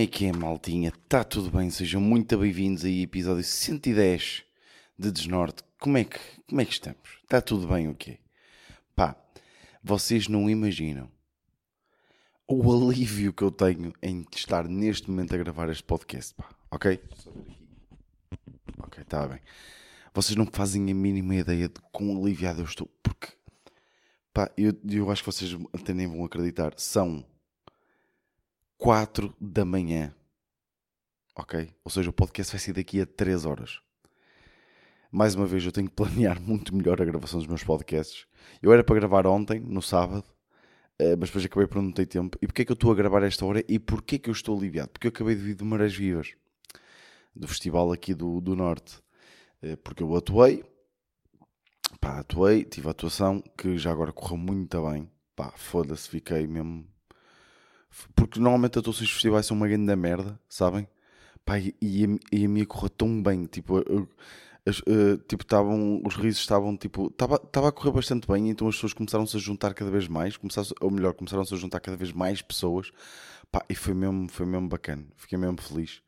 É 0.00 0.06
que 0.06 0.24
é, 0.24 0.32
maltinha? 0.32 0.88
Está 0.88 1.22
tudo 1.22 1.50
bem? 1.50 1.68
Sejam 1.68 2.00
muito 2.00 2.38
bem-vindos 2.38 2.86
aí, 2.86 3.02
episódio 3.02 3.44
110 3.44 4.44
de 4.98 5.12
Desnorte. 5.12 5.62
Como 5.78 5.98
é 5.98 6.04
que, 6.04 6.18
como 6.48 6.58
é 6.58 6.64
que 6.64 6.72
estamos? 6.72 7.18
Está 7.22 7.38
tudo 7.42 7.68
bem 7.68 7.86
o 7.86 7.94
quê? 7.94 8.18
Pá, 8.96 9.14
vocês 9.84 10.26
não 10.26 10.48
imaginam 10.48 11.10
o 12.48 12.72
alívio 12.72 13.30
que 13.30 13.42
eu 13.42 13.50
tenho 13.50 13.92
em 14.02 14.24
estar 14.34 14.66
neste 14.66 15.10
momento 15.10 15.34
a 15.34 15.36
gravar 15.36 15.68
este 15.68 15.84
podcast, 15.84 16.34
pá. 16.34 16.48
Ok? 16.70 16.98
Ok, 18.78 19.02
está 19.02 19.28
bem. 19.28 19.40
Vocês 20.14 20.34
não 20.34 20.46
fazem 20.46 20.90
a 20.90 20.94
mínima 20.94 21.34
ideia 21.34 21.68
de 21.68 21.78
quão 21.92 22.16
aliviado 22.16 22.62
eu 22.62 22.64
estou, 22.64 22.88
porque, 23.02 23.34
pá, 24.32 24.50
eu, 24.56 24.72
eu 24.82 25.10
acho 25.10 25.22
que 25.22 25.30
vocês 25.30 25.54
até 25.74 25.92
nem 25.92 26.06
vão 26.06 26.24
acreditar. 26.24 26.72
São 26.78 27.22
4 28.80 29.36
da 29.38 29.62
manhã. 29.62 30.14
Ok? 31.36 31.70
Ou 31.84 31.90
seja, 31.90 32.08
o 32.08 32.14
podcast 32.14 32.50
vai 32.50 32.58
ser 32.58 32.72
daqui 32.72 32.98
a 32.98 33.04
3 33.04 33.44
horas. 33.44 33.78
Mais 35.12 35.34
uma 35.34 35.44
vez, 35.44 35.62
eu 35.62 35.70
tenho 35.70 35.86
que 35.86 35.94
planear 35.94 36.40
muito 36.40 36.74
melhor 36.74 37.00
a 37.00 37.04
gravação 37.04 37.38
dos 37.38 37.46
meus 37.46 37.62
podcasts. 37.62 38.26
Eu 38.62 38.72
era 38.72 38.82
para 38.82 38.94
gravar 38.94 39.26
ontem, 39.26 39.60
no 39.60 39.82
sábado, 39.82 40.24
eh, 40.98 41.14
mas 41.14 41.28
depois 41.28 41.44
acabei 41.44 41.66
por 41.66 41.82
não 41.82 41.92
ter 41.92 42.06
tempo. 42.06 42.38
E 42.40 42.46
porquê 42.46 42.62
é 42.62 42.64
que 42.64 42.72
eu 42.72 42.74
estou 42.74 42.90
a 42.90 42.94
gravar 42.94 43.22
esta 43.22 43.44
hora 43.44 43.62
e 43.68 43.78
porquê 43.78 44.16
é 44.16 44.18
que 44.18 44.30
eu 44.30 44.32
estou 44.32 44.56
aliviado? 44.56 44.88
Porque 44.88 45.08
eu 45.08 45.10
acabei 45.10 45.34
de 45.34 45.42
vir 45.42 45.56
de 45.56 45.64
Marés 45.64 45.94
Vivas, 45.94 46.32
do 47.36 47.46
festival 47.46 47.92
aqui 47.92 48.14
do, 48.14 48.40
do 48.40 48.56
Norte. 48.56 48.98
Eh, 49.60 49.76
porque 49.76 50.02
eu 50.02 50.16
atuei, 50.16 50.64
pá, 52.00 52.20
atuei, 52.20 52.64
tive 52.64 52.88
a 52.88 52.92
atuação 52.92 53.42
que 53.58 53.76
já 53.76 53.92
agora 53.92 54.10
correu 54.10 54.38
muito 54.38 54.82
bem. 54.90 55.10
Pá, 55.36 55.52
foda-se, 55.54 56.08
fiquei 56.08 56.46
mesmo 56.46 56.88
porque 58.14 58.38
normalmente 58.40 58.78
atuações 58.78 59.08
de 59.08 59.14
festivais 59.14 59.46
são 59.46 59.56
uma 59.56 59.68
grande 59.68 59.94
merda, 59.96 60.38
sabem? 60.48 60.88
Pá, 61.44 61.58
e, 61.58 61.74
e, 61.80 62.04
a, 62.04 62.36
e 62.36 62.44
a 62.44 62.48
minha 62.48 62.66
correu 62.66 62.90
tão 62.90 63.22
bem, 63.22 63.46
tipo, 63.46 63.78
eu, 63.78 64.08
uh, 64.68 65.18
tipo, 65.28 65.42
estavam, 65.42 66.02
os 66.04 66.14
risos 66.16 66.40
estavam, 66.40 66.76
tipo, 66.76 67.08
estava 67.08 67.68
a 67.68 67.72
correr 67.72 67.92
bastante 67.92 68.26
bem, 68.28 68.50
então 68.50 68.68
as 68.68 68.74
pessoas 68.76 68.92
começaram-se 68.92 69.36
a 69.36 69.40
juntar 69.40 69.74
cada 69.74 69.90
vez 69.90 70.06
mais, 70.08 70.38
ou 70.80 70.90
melhor, 70.90 71.14
começaram-se 71.14 71.54
a 71.54 71.56
juntar 71.56 71.80
cada 71.80 71.96
vez 71.96 72.12
mais 72.12 72.42
pessoas, 72.42 72.90
pá, 73.50 73.64
e 73.68 73.74
foi 73.74 73.94
mesmo, 73.94 74.28
foi 74.28 74.46
mesmo 74.46 74.68
bacana, 74.68 75.04
fiquei 75.16 75.38
mesmo 75.38 75.60
feliz. 75.60 76.02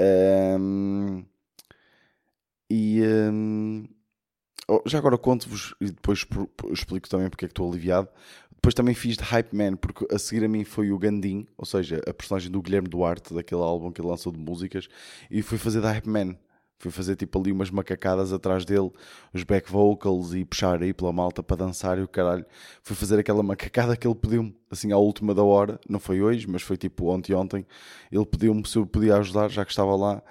Um, 0.00 1.24
e 2.70 3.02
um, 3.02 3.86
oh, 4.68 4.82
já 4.86 4.98
agora 4.98 5.18
conto-vos 5.18 5.74
e 5.80 5.86
depois 5.86 6.26
explico 6.72 7.08
também 7.08 7.28
porque 7.28 7.44
é 7.44 7.48
que 7.48 7.52
estou 7.52 7.68
aliviado. 7.70 8.08
Depois 8.62 8.74
também 8.74 8.94
fiz 8.94 9.16
de 9.16 9.24
Hype 9.24 9.52
Man, 9.56 9.74
porque 9.74 10.06
a 10.08 10.16
seguir 10.20 10.44
a 10.44 10.48
mim 10.48 10.62
foi 10.62 10.92
o 10.92 10.98
Gandim, 10.98 11.48
ou 11.58 11.66
seja, 11.66 12.00
a 12.06 12.14
personagem 12.14 12.48
do 12.48 12.62
Guilherme 12.62 12.86
Duarte, 12.86 13.34
daquele 13.34 13.60
álbum 13.60 13.90
que 13.90 14.00
ele 14.00 14.06
lançou 14.06 14.30
de 14.30 14.38
músicas, 14.38 14.86
e 15.28 15.42
fui 15.42 15.58
fazer 15.58 15.80
de 15.80 15.88
Hype 15.88 16.08
Man. 16.08 16.36
Fui 16.78 16.92
fazer 16.92 17.16
tipo 17.16 17.40
ali 17.40 17.50
umas 17.50 17.72
macacadas 17.72 18.32
atrás 18.32 18.64
dele, 18.64 18.92
os 19.34 19.42
back 19.42 19.68
vocals 19.68 20.32
e 20.32 20.44
puxar 20.44 20.80
aí 20.80 20.94
pela 20.94 21.12
malta 21.12 21.42
para 21.42 21.56
dançar 21.56 21.98
e 21.98 22.02
o 22.02 22.08
caralho. 22.08 22.46
Fui 22.84 22.94
fazer 22.94 23.18
aquela 23.18 23.42
macacada 23.42 23.96
que 23.96 24.06
ele 24.06 24.14
pediu-me, 24.14 24.56
assim 24.70 24.92
à 24.92 24.96
última 24.96 25.34
da 25.34 25.42
hora, 25.42 25.80
não 25.88 25.98
foi 25.98 26.22
hoje, 26.22 26.48
mas 26.48 26.62
foi 26.62 26.76
tipo 26.76 27.06
ontem 27.06 27.34
ontem. 27.34 27.66
Ele 28.12 28.24
pediu-me 28.24 28.64
se 28.64 28.78
eu 28.78 28.86
podia 28.86 29.16
ajudar, 29.16 29.48
já 29.48 29.64
que 29.64 29.72
estava 29.72 29.96
lá. 29.96 30.22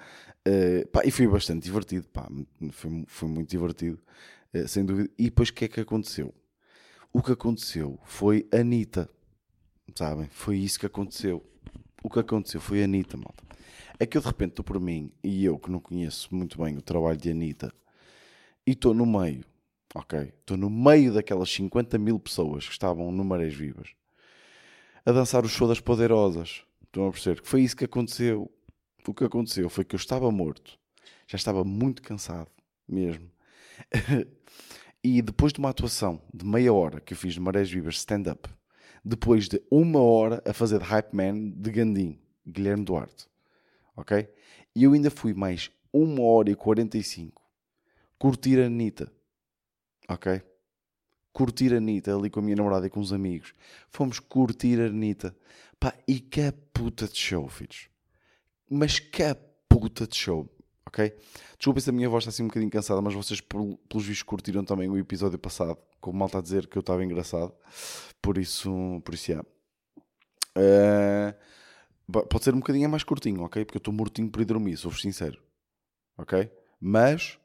Uh, 0.48 0.88
pá, 0.88 1.02
e 1.04 1.10
foi 1.10 1.26
bastante 1.26 1.64
divertido, 1.64 2.08
pá, 2.08 2.26
foi, 2.70 3.04
foi 3.06 3.28
muito 3.28 3.50
divertido, 3.50 4.00
uh, 4.54 4.66
sem 4.66 4.86
dúvida. 4.86 5.10
E 5.18 5.24
depois 5.24 5.50
o 5.50 5.52
que 5.52 5.66
é 5.66 5.68
que 5.68 5.80
aconteceu? 5.80 6.34
O 7.12 7.22
que 7.22 7.32
aconteceu 7.32 7.98
foi 8.04 8.48
Anitta. 8.52 9.08
Sabem? 9.94 10.28
Foi 10.30 10.56
isso 10.56 10.80
que 10.80 10.86
aconteceu. 10.86 11.44
O 12.02 12.08
que 12.08 12.18
aconteceu 12.18 12.60
foi 12.60 12.82
Anitta, 12.82 13.16
malta. 13.16 13.44
É 13.98 14.06
que 14.06 14.16
eu 14.16 14.20
de 14.20 14.26
repente 14.26 14.50
estou 14.50 14.64
por 14.64 14.80
mim 14.80 15.12
e 15.22 15.44
eu 15.44 15.58
que 15.58 15.70
não 15.70 15.78
conheço 15.78 16.34
muito 16.34 16.60
bem 16.62 16.76
o 16.76 16.82
trabalho 16.82 17.16
de 17.16 17.30
Anitta 17.30 17.72
e 18.66 18.72
estou 18.72 18.94
no 18.94 19.06
meio, 19.06 19.44
ok? 19.94 20.32
Estou 20.40 20.56
no 20.56 20.70
meio 20.70 21.12
daquelas 21.12 21.50
50 21.52 21.98
mil 21.98 22.18
pessoas 22.18 22.66
que 22.66 22.72
estavam 22.72 23.12
no 23.12 23.24
Marés 23.24 23.54
Vivas 23.54 23.94
a 25.04 25.12
dançar 25.12 25.44
o 25.44 25.48
show 25.48 25.68
das 25.68 25.80
Poderosas. 25.80 26.64
Estão 26.84 27.08
a 27.08 27.12
perceber? 27.12 27.40
Que 27.40 27.48
foi 27.48 27.62
isso 27.62 27.76
que 27.76 27.84
aconteceu. 27.84 28.50
O 29.06 29.14
que 29.14 29.24
aconteceu 29.24 29.68
foi 29.68 29.84
que 29.84 29.94
eu 29.94 29.98
estava 29.98 30.30
morto. 30.30 30.78
Já 31.26 31.36
estava 31.36 31.64
muito 31.64 32.02
cansado, 32.02 32.50
mesmo. 32.88 33.30
E 35.04 35.20
depois 35.20 35.52
de 35.52 35.58
uma 35.58 35.70
atuação 35.70 36.22
de 36.32 36.44
meia 36.44 36.72
hora 36.72 37.00
que 37.00 37.12
eu 37.12 37.16
fiz 37.16 37.34
de 37.34 37.40
Marés 37.40 37.70
Vivas 37.70 37.96
stand-up, 37.96 38.48
depois 39.04 39.48
de 39.48 39.60
uma 39.70 40.00
hora 40.00 40.42
a 40.46 40.52
fazer 40.52 40.78
de 40.78 40.84
Hype 40.84 41.12
Man 41.12 41.50
de 41.50 41.70
Gandim, 41.70 42.20
Guilherme 42.46 42.84
Duarte, 42.84 43.26
ok? 43.96 44.28
E 44.74 44.84
eu 44.84 44.92
ainda 44.92 45.10
fui 45.10 45.34
mais 45.34 45.70
uma 45.92 46.22
hora 46.22 46.50
e 46.50 46.54
45 46.54 47.42
curtir 48.22 48.60
a 48.60 48.66
Anitta, 48.66 49.12
ok? 50.08 50.40
Curtir 51.32 51.74
a 51.74 51.78
Anitta 51.78 52.16
ali 52.16 52.30
com 52.30 52.38
a 52.38 52.42
minha 52.44 52.54
namorada 52.54 52.86
e 52.86 52.90
com 52.90 53.00
os 53.00 53.12
amigos. 53.12 53.52
Fomos 53.88 54.20
curtir 54.20 54.80
a 54.80 54.86
Anitta. 54.86 55.36
Pá, 55.80 55.92
e 56.06 56.20
que 56.20 56.52
puta 56.72 57.08
de 57.08 57.18
show, 57.18 57.48
filhos. 57.48 57.88
Mas 58.70 59.00
que 59.00 59.34
puta 59.68 60.06
de 60.06 60.16
show 60.16 60.48
ok? 60.92 61.16
Desculpa 61.56 61.80
se 61.80 61.88
a 61.88 61.92
minha 61.92 62.08
voz 62.08 62.22
está 62.22 62.28
assim 62.28 62.42
um 62.42 62.48
bocadinho 62.48 62.70
cansada, 62.70 63.00
mas 63.00 63.14
vocês, 63.14 63.40
pelos 63.40 64.04
vistos, 64.04 64.22
curtiram 64.22 64.62
também 64.62 64.88
o 64.90 64.98
episódio 64.98 65.38
passado, 65.38 65.78
com 66.00 66.10
o 66.10 66.14
mal 66.14 66.26
está 66.26 66.38
a 66.38 66.42
dizer 66.42 66.66
que 66.66 66.76
eu 66.76 66.80
estava 66.80 67.02
engraçado, 67.02 67.52
por 68.20 68.36
isso, 68.36 69.00
por 69.04 69.14
isso, 69.14 69.30
yeah. 69.30 69.48
Uh, 70.54 72.24
pode 72.28 72.44
ser 72.44 72.54
um 72.54 72.58
bocadinho 72.58 72.90
mais 72.90 73.02
curtinho, 73.02 73.42
ok? 73.42 73.64
Porque 73.64 73.78
eu 73.78 73.80
estou 73.80 73.94
mortinho 73.94 74.30
por 74.30 74.42
ir 74.42 74.44
dormir, 74.44 74.76
sou-vos 74.76 75.00
sincero, 75.00 75.42
ok? 76.18 76.50
Mas, 76.78 77.38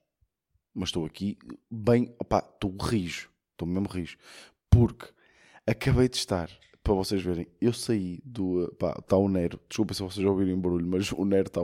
mas 0.76 0.90
estou 0.90 1.06
aqui 1.06 1.38
bem, 1.72 2.14
opá, 2.20 2.40
estou 2.40 2.76
rijo, 2.76 3.30
estou 3.54 3.68
mesmo 3.68 3.88
rijo, 3.88 4.18
porque 4.70 5.08
acabei 5.66 6.10
de 6.10 6.18
estar 6.18 6.50
para 6.84 6.94
vocês 6.94 7.22
verem, 7.22 7.48
eu 7.60 7.74
saí 7.74 8.22
do. 8.24 8.74
Pá, 8.80 8.96
está 8.98 9.18
o 9.18 9.28
Nero. 9.28 9.60
Desculpa 9.68 9.94
se 9.94 10.02
vocês 10.02 10.26
ouvirem 10.26 10.58
barulho, 10.58 10.88
mas 10.88 11.12
o 11.12 11.26
Nero 11.26 11.48
está 11.48 11.62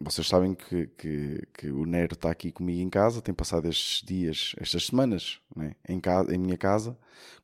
vocês 0.00 0.26
sabem 0.26 0.54
que, 0.54 0.86
que, 0.98 1.42
que, 1.54 1.70
o 1.70 1.84
Nero 1.84 2.14
está 2.14 2.30
aqui 2.30 2.52
comigo 2.52 2.80
em 2.80 2.90
casa, 2.90 3.22
tem 3.22 3.34
passado 3.34 3.68
estes 3.68 4.04
dias, 4.06 4.54
estas 4.58 4.86
semanas, 4.86 5.40
né? 5.54 5.74
em, 5.88 6.00
casa, 6.00 6.34
em 6.34 6.38
minha 6.38 6.56
casa, 6.56 6.96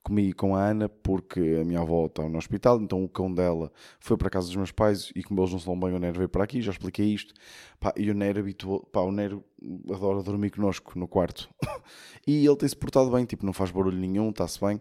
comigo 0.03 0.37
com 0.37 0.57
a 0.57 0.65
Ana, 0.65 0.89
porque 0.89 1.59
a 1.61 1.65
minha 1.65 1.81
avó 1.81 2.07
está 2.07 2.29
no 2.29 2.39
hospital, 2.39 2.81
então 2.81 3.05
o 3.05 3.09
cão 3.09 3.33
dela 3.33 3.71
foi 4.01 4.17
para 4.17 4.29
a 4.29 4.31
casa 4.31 4.47
dos 4.47 4.57
meus 4.57 4.73
pais 4.73 5.13
e 5.15 5.23
como 5.23 5.41
eles 5.41 5.53
não 5.53 5.59
se 5.59 5.67
dão 5.67 5.79
bem, 5.79 5.95
o 5.95 5.99
Nero 5.99 6.17
veio 6.17 6.29
para 6.29 6.45
aqui, 6.45 6.63
já 6.63 6.73
expliquei 6.73 7.07
isto. 7.07 7.35
Pá, 7.79 7.93
e 7.97 8.11
o 8.11 8.15
Nero 8.15 8.41
habituou, 8.41 8.81
pá, 8.85 9.01
o 9.01 9.13
Nero 9.13 9.45
adora 9.93 10.23
dormir 10.23 10.51
connosco 10.51 10.99
no 10.99 11.07
quarto. 11.07 11.49
e 12.27 12.47
ele 12.47 12.57
tem-se 12.57 12.77
portado 12.77 13.11
bem, 13.11 13.25
tipo, 13.25 13.45
não 13.45 13.53
faz 13.53 13.71
barulho 13.71 13.99
nenhum, 13.99 14.31
está-se 14.31 14.61
bem. 14.61 14.81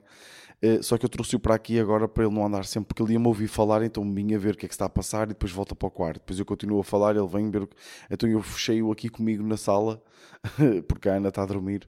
Uh, 0.63 0.81
só 0.81 0.97
que 0.97 1.05
eu 1.05 1.09
trouxe-o 1.09 1.39
para 1.39 1.53
aqui 1.53 1.79
agora 1.79 2.07
para 2.07 2.23
ele 2.23 2.33
não 2.33 2.43
andar 2.43 2.65
sempre, 2.65 2.87
porque 2.87 3.03
ele 3.03 3.13
ia-me 3.13 3.27
ouvir 3.27 3.47
falar, 3.47 3.83
então 3.83 4.03
vinha 4.11 4.39
ver 4.39 4.55
o 4.55 4.57
que 4.57 4.65
é 4.65 4.67
que 4.69 4.73
está 4.73 4.85
a 4.85 4.89
passar 4.89 5.27
e 5.27 5.29
depois 5.29 5.51
volta 5.51 5.75
para 5.75 5.87
o 5.87 5.91
quarto. 5.91 6.19
Depois 6.21 6.39
eu 6.39 6.45
continuo 6.45 6.79
a 6.79 6.83
falar, 6.83 7.15
ele 7.15 7.27
vem 7.27 7.49
ver. 7.51 7.67
Então 8.09 8.27
eu 8.27 8.41
fechei-o 8.41 8.91
aqui 8.91 9.07
comigo 9.07 9.43
na 9.43 9.55
sala, 9.55 10.01
porque 10.87 11.09
a 11.09 11.13
Ana 11.13 11.29
está 11.29 11.43
a 11.43 11.45
dormir. 11.45 11.87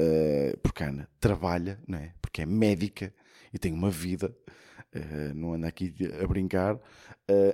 Uh, 0.00 0.56
porque 0.62 0.82
a 0.82 0.88
Ana 0.88 1.08
trabalha, 1.18 1.78
não 1.86 1.98
é? 1.98 2.14
Porque 2.22 2.42
é 2.42 2.46
médica 2.46 3.12
e 3.52 3.58
tem 3.58 3.72
uma 3.72 3.90
vida. 3.90 4.34
Uh, 4.94 5.34
não 5.34 5.54
anda 5.54 5.68
aqui 5.68 5.94
a 6.20 6.26
brincar, 6.26 6.74
uh, 6.74 6.80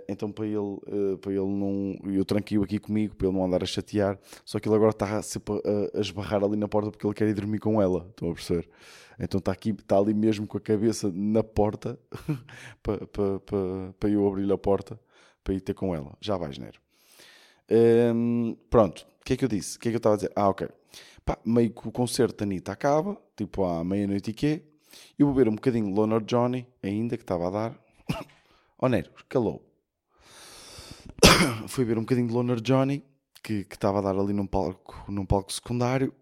então 0.09 0.33
para 0.33 0.47
ele, 0.47 1.19
para 1.21 1.33
ele 1.33 1.45
não. 1.45 1.99
Eu 2.05 2.25
tranquilo 2.25 2.65
aqui 2.65 2.79
comigo 2.79 3.15
para 3.15 3.27
ele 3.27 3.37
não 3.37 3.45
andar 3.45 3.63
a 3.63 3.67
chatear. 3.67 4.19
Só 4.45 4.59
que 4.59 4.69
ele 4.69 4.77
agora 4.77 4.91
está 4.91 5.21
sempre 5.23 5.55
a, 5.55 5.99
a 5.99 6.01
esbarrar 6.01 6.43
ali 6.43 6.57
na 6.57 6.69
porta 6.69 6.91
porque 6.91 7.07
ele 7.07 7.15
quer 7.15 7.29
ir 7.29 7.35
dormir 7.35 7.59
com 7.59 7.83
ela. 7.83 8.07
Estão 8.11 8.31
a 8.31 8.35
perceber? 8.35 8.69
Então 9.19 9.39
está 9.39 9.53
aqui, 9.53 9.71
está 9.71 9.99
ali 9.99 10.15
mesmo 10.15 10.47
com 10.47 10.59
a 10.59 10.61
cabeça 10.61 11.11
na 11.13 11.43
porta 11.43 11.99
para, 12.83 13.07
para, 13.07 13.41
para, 13.41 13.93
para 13.99 14.11
eu 14.11 14.27
abrir 14.27 14.51
a 14.53 14.59
porta 14.59 14.99
para 15.43 15.55
ir 15.55 15.61
ter 15.61 15.75
com 15.75 15.95
ela. 15.95 16.17
Já 16.21 16.37
vais, 16.37 16.59
Nero. 16.59 16.81
Ehm, 17.69 18.55
pronto, 18.71 19.07
o 19.21 19.25
que 19.25 19.35
é 19.35 19.37
que 19.37 19.45
eu 19.45 19.49
disse? 19.49 19.77
O 19.77 19.81
que 19.81 19.89
é 19.89 19.91
que 19.93 19.97
eu 19.97 19.99
estava 19.99 20.15
a 20.15 20.17
dizer? 20.17 20.33
Ah, 20.35 20.49
ok. 20.49 20.69
Pá, 21.27 21.37
meio 21.45 21.71
que 21.71 21.89
o 21.89 21.91
concerto 21.91 22.37
da 22.37 22.45
Anitta 22.45 22.71
acaba, 22.71 23.21
tipo 23.37 23.65
à 23.65 23.83
meia-noite 23.83 24.31
e 24.31 24.33
quê? 24.33 24.63
Eu 25.19 25.27
vou 25.27 25.35
ver 25.35 25.49
um 25.49 25.57
bocadinho 25.57 25.93
Loner 25.93 26.21
Johnny, 26.21 26.65
ainda 26.81 27.17
que 27.17 27.25
estava 27.25 27.49
a 27.49 27.51
dar. 27.51 27.79
oh, 28.79 28.87
calou. 29.29 29.61
Fui 31.67 31.85
ver 31.85 31.99
um 31.99 32.03
bocadinho 32.03 32.29
de 32.29 32.33
Loner 32.33 32.61
Johnny, 32.61 33.05
que 33.43 33.67
estava 33.69 33.99
a 33.99 34.03
dar 34.03 34.17
ali 34.17 34.33
num 34.33 34.47
palco, 34.47 35.05
num 35.11 35.27
palco 35.27 35.53
secundário. 35.53 36.15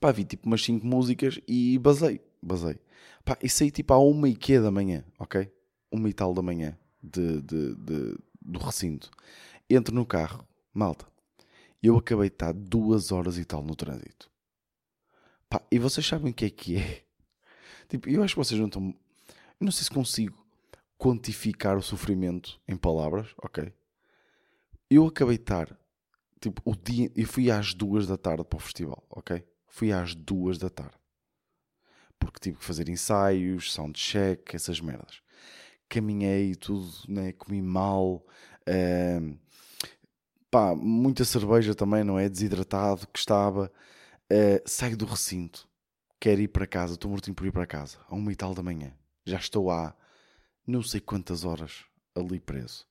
Pá, 0.00 0.10
vi 0.10 0.24
tipo 0.24 0.48
umas 0.48 0.64
5 0.64 0.84
músicas 0.84 1.38
e 1.46 1.78
basei, 1.78 2.20
basei. 2.42 2.80
Pá, 3.24 3.38
e 3.40 3.48
saí 3.48 3.70
tipo 3.70 3.94
à 3.94 3.98
uma 3.98 4.28
e 4.28 4.34
quê 4.34 4.58
da 4.58 4.72
manhã, 4.72 5.04
ok? 5.20 5.48
Uma 5.88 6.08
e 6.08 6.12
tal 6.12 6.34
da 6.34 6.42
manhã 6.42 6.76
de, 7.00 7.40
de, 7.42 7.76
de, 7.76 8.18
do 8.42 8.58
recinto. 8.58 9.08
Entro 9.70 9.94
no 9.94 10.04
carro, 10.04 10.44
malta. 10.74 11.06
Eu 11.82 11.96
acabei 11.96 12.28
de 12.28 12.34
estar 12.34 12.52
duas 12.52 13.12
horas 13.12 13.38
e 13.38 13.44
tal 13.44 13.62
no 13.62 13.76
trânsito. 13.76 14.30
Pá, 15.48 15.62
e 15.70 15.78
vocês 15.78 16.06
sabem 16.06 16.32
o 16.32 16.34
que 16.34 16.46
é 16.46 16.50
que 16.50 16.76
é? 16.76 17.04
Tipo, 17.88 18.08
eu 18.08 18.22
acho 18.22 18.34
que 18.34 18.38
vocês 18.38 18.58
não 18.58 18.66
estão. 18.66 18.94
Eu 19.60 19.64
não 19.64 19.70
sei 19.70 19.84
se 19.84 19.90
consigo 19.90 20.44
quantificar 20.98 21.76
o 21.76 21.82
sofrimento 21.82 22.60
em 22.66 22.76
palavras, 22.76 23.28
ok? 23.42 23.72
Eu 24.90 25.06
acabei 25.06 25.36
de 25.36 25.42
estar, 25.42 25.78
tipo, 26.40 26.60
o 26.64 26.74
dia. 26.74 27.10
Eu 27.14 27.26
fui 27.26 27.50
às 27.50 27.74
duas 27.74 28.06
da 28.06 28.16
tarde 28.16 28.44
para 28.44 28.56
o 28.56 28.60
festival, 28.60 29.04
ok? 29.08 29.44
Fui 29.68 29.92
às 29.92 30.14
duas 30.14 30.58
da 30.58 30.68
tarde. 30.68 30.96
Porque 32.18 32.40
tive 32.40 32.58
que 32.58 32.64
fazer 32.64 32.88
ensaios, 32.88 33.72
soundcheck, 33.72 34.56
essas 34.56 34.80
merdas. 34.80 35.22
Caminhei 35.88 36.54
tudo, 36.54 36.90
né? 37.08 37.32
Comi 37.32 37.62
mal. 37.62 38.26
Uh, 38.68 39.38
pá, 40.56 40.74
muita 40.74 41.22
cerveja 41.22 41.74
também, 41.74 42.02
não 42.02 42.18
é? 42.18 42.30
Desidratado 42.30 43.06
que 43.08 43.18
estava. 43.18 43.70
Uh, 44.32 44.58
saio 44.64 44.96
do 44.96 45.04
recinto. 45.04 45.68
Quero 46.18 46.40
ir 46.40 46.48
para 46.48 46.66
casa. 46.66 46.94
Estou 46.94 47.10
mortinho 47.10 47.34
por 47.34 47.46
ir 47.46 47.52
para 47.52 47.66
casa. 47.66 47.98
A 48.08 48.14
uma 48.14 48.32
e 48.32 48.36
tal 48.36 48.54
da 48.54 48.62
manhã. 48.62 48.90
Já 49.26 49.36
estou 49.36 49.70
há 49.70 49.94
não 50.66 50.82
sei 50.82 50.98
quantas 50.98 51.44
horas 51.44 51.84
ali 52.14 52.40
preso. 52.40 52.86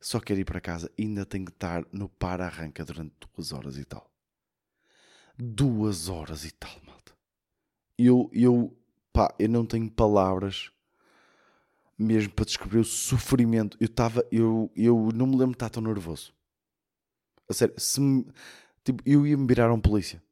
Só 0.00 0.18
quero 0.18 0.40
ir 0.40 0.44
para 0.44 0.60
casa. 0.60 0.90
Ainda 0.98 1.24
tenho 1.24 1.44
que 1.44 1.52
estar 1.52 1.86
no 1.92 2.08
para-arranca 2.08 2.84
durante 2.84 3.14
duas 3.20 3.52
horas 3.52 3.78
e 3.78 3.84
tal. 3.84 4.10
Duas 5.38 6.08
horas 6.08 6.44
e 6.44 6.50
tal, 6.50 6.74
malta. 6.84 7.12
Eu, 7.96 8.28
eu, 8.32 8.76
pá, 9.12 9.32
eu 9.38 9.48
não 9.48 9.64
tenho 9.64 9.88
palavras 9.88 10.72
mesmo 11.96 12.32
para 12.32 12.44
descrever 12.44 12.80
o 12.80 12.84
sofrimento. 12.84 13.76
Eu 13.80 13.86
estava, 13.86 14.26
eu, 14.32 14.72
eu 14.74 15.10
não 15.14 15.26
me 15.26 15.36
lembro 15.36 15.52
de 15.52 15.54
estar 15.54 15.70
tão 15.70 15.80
nervoso. 15.80 16.33
A 17.48 17.54
sério, 17.54 17.74
se 17.78 18.00
me, 18.00 18.26
tipo, 18.84 19.02
eu 19.06 19.26
ia 19.26 19.36
me 19.36 19.46
virar 19.46 19.72
um 19.72 19.80
polícia. 19.80 20.22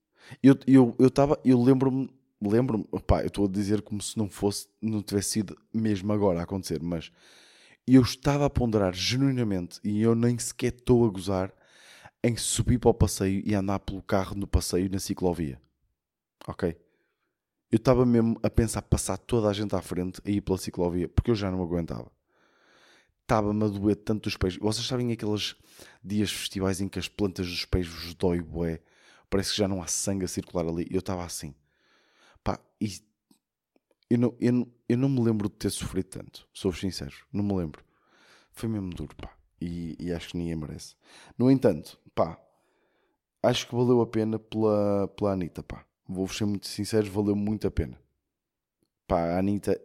Eu 0.43 0.57
eu, 0.67 0.97
eu, 0.99 1.11
eu 1.45 1.63
lembro-me, 1.63 2.11
lembro-me, 2.41 2.85
pá, 3.07 3.23
eu 3.23 3.27
estou 3.29 3.47
a 3.47 3.49
dizer 3.49 3.83
como 3.83 4.01
se 4.01 4.17
não 4.17 4.29
fosse, 4.29 4.69
não 4.81 5.03
tivesse 5.03 5.31
sido 5.31 5.57
mesmo 5.73 6.13
agora 6.13 6.41
a 6.41 6.45
acontecer, 6.45 6.83
mas 6.83 7.13
eu 7.87 8.03
estava 8.03 8.47
a 8.47 8.51
ponderar 8.51 8.95
genuinamente 8.95 9.81
e 9.85 10.01
eu 10.03 10.15
nem 10.15 10.39
sequer 10.39 10.73
estou 10.73 11.05
a 11.07 11.11
gozar 11.11 11.53
em 12.23 12.37
subir 12.37 12.79
para 12.79 12.91
o 12.91 12.95
passeio 12.95 13.43
e 13.45 13.55
andar 13.55 13.81
pelo 13.81 14.03
carro 14.03 14.37
no 14.37 14.47
passeio 14.47 14.91
na 14.91 14.99
ciclovia. 14.99 15.61
Ok? 16.47 16.77
Eu 17.71 17.77
estava 17.77 18.07
mesmo 18.07 18.39
a 18.43 18.51
pensar 18.51 18.83
passar 18.83 19.17
toda 19.19 19.49
a 19.49 19.53
gente 19.53 19.75
à 19.75 19.83
frente 19.83 20.21
a 20.25 20.31
ir 20.31 20.41
pela 20.41 20.59
ciclovia, 20.59 21.09
porque 21.09 21.31
eu 21.31 21.35
já 21.35 21.51
não 21.51 21.63
aguentava 21.63 22.11
estava-me 23.33 23.65
a 23.65 23.69
doer 23.69 23.97
tanto 23.97 24.27
os 24.27 24.37
pés. 24.37 24.57
Vocês 24.59 24.87
sabem 24.87 25.11
aqueles 25.11 25.57
dias 26.05 26.31
festivais 26.31 26.81
em 26.81 26.89
que 26.89 26.99
as 26.99 27.09
plantas 27.09 27.49
dos 27.49 27.65
pés 27.65 27.87
vos 27.87 28.15
dói 28.15 28.43
bué? 28.43 28.81
Parece 29.31 29.53
que 29.53 29.59
já 29.59 29.67
não 29.67 29.83
há 29.83 29.87
sangue 29.87 30.27
a 30.27 30.29
circular 30.29 30.67
ali. 30.67 30.87
Eu 30.91 30.99
estava 30.99 31.25
assim. 31.25 31.55
Pá, 32.45 32.61
e 32.79 33.01
eu 34.11 34.19
não, 34.19 34.37
eu, 34.39 34.53
não, 34.53 34.73
eu 34.87 34.99
não 34.99 35.09
me 35.09 35.23
lembro 35.23 35.49
de 35.49 35.55
ter 35.55 35.71
sofrido 35.71 36.07
tanto. 36.09 36.47
Sou 36.53 36.73
sincero, 36.75 37.15
não 37.33 37.43
me 37.43 37.55
lembro. 37.55 37.83
Foi 38.53 38.69
mesmo 38.69 38.91
duro, 38.91 39.17
pá. 39.17 39.35
E, 39.59 39.97
e 39.99 40.13
acho 40.13 40.31
que 40.31 40.37
ninguém 40.37 40.57
merece. 40.57 40.95
No 41.39 41.51
entanto, 41.51 41.99
pá, 42.15 42.39
acho 43.43 43.67
que 43.67 43.75
valeu 43.75 44.03
a 44.03 44.07
pena 44.07 44.39
pela, 44.39 45.09
pela 45.09 45.33
Anitta, 45.33 45.63
pá. 45.63 45.87
Vou-vos 46.07 46.37
ser 46.37 46.45
muito 46.45 46.67
sincero, 46.67 47.11
valeu 47.11 47.35
muito 47.35 47.67
a 47.67 47.71
pena. 47.71 47.99
Pá, 49.07 49.21
a 49.21 49.39
Anitta 49.39 49.81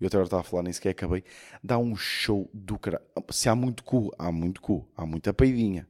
eu 0.00 0.06
até 0.06 0.16
agora 0.16 0.26
estava 0.26 0.40
a 0.40 0.44
falar, 0.44 0.62
nem 0.62 0.72
sequer 0.72 0.90
acabei, 0.90 1.24
dá 1.62 1.78
um 1.78 1.96
show 1.96 2.48
do 2.52 2.78
caralho. 2.78 3.04
Se 3.30 3.48
há 3.48 3.54
muito 3.54 3.82
cu, 3.82 4.12
há 4.18 4.30
muito 4.30 4.60
cu, 4.60 4.88
há 4.96 5.04
muita 5.04 5.32
peidinha, 5.32 5.88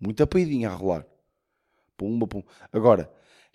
muita 0.00 0.26
peidinha 0.26 0.70
a 0.70 0.74
rolar. 0.74 1.06
Pumba, 1.96 2.26
pum. 2.26 2.42
Agora, 2.72 3.12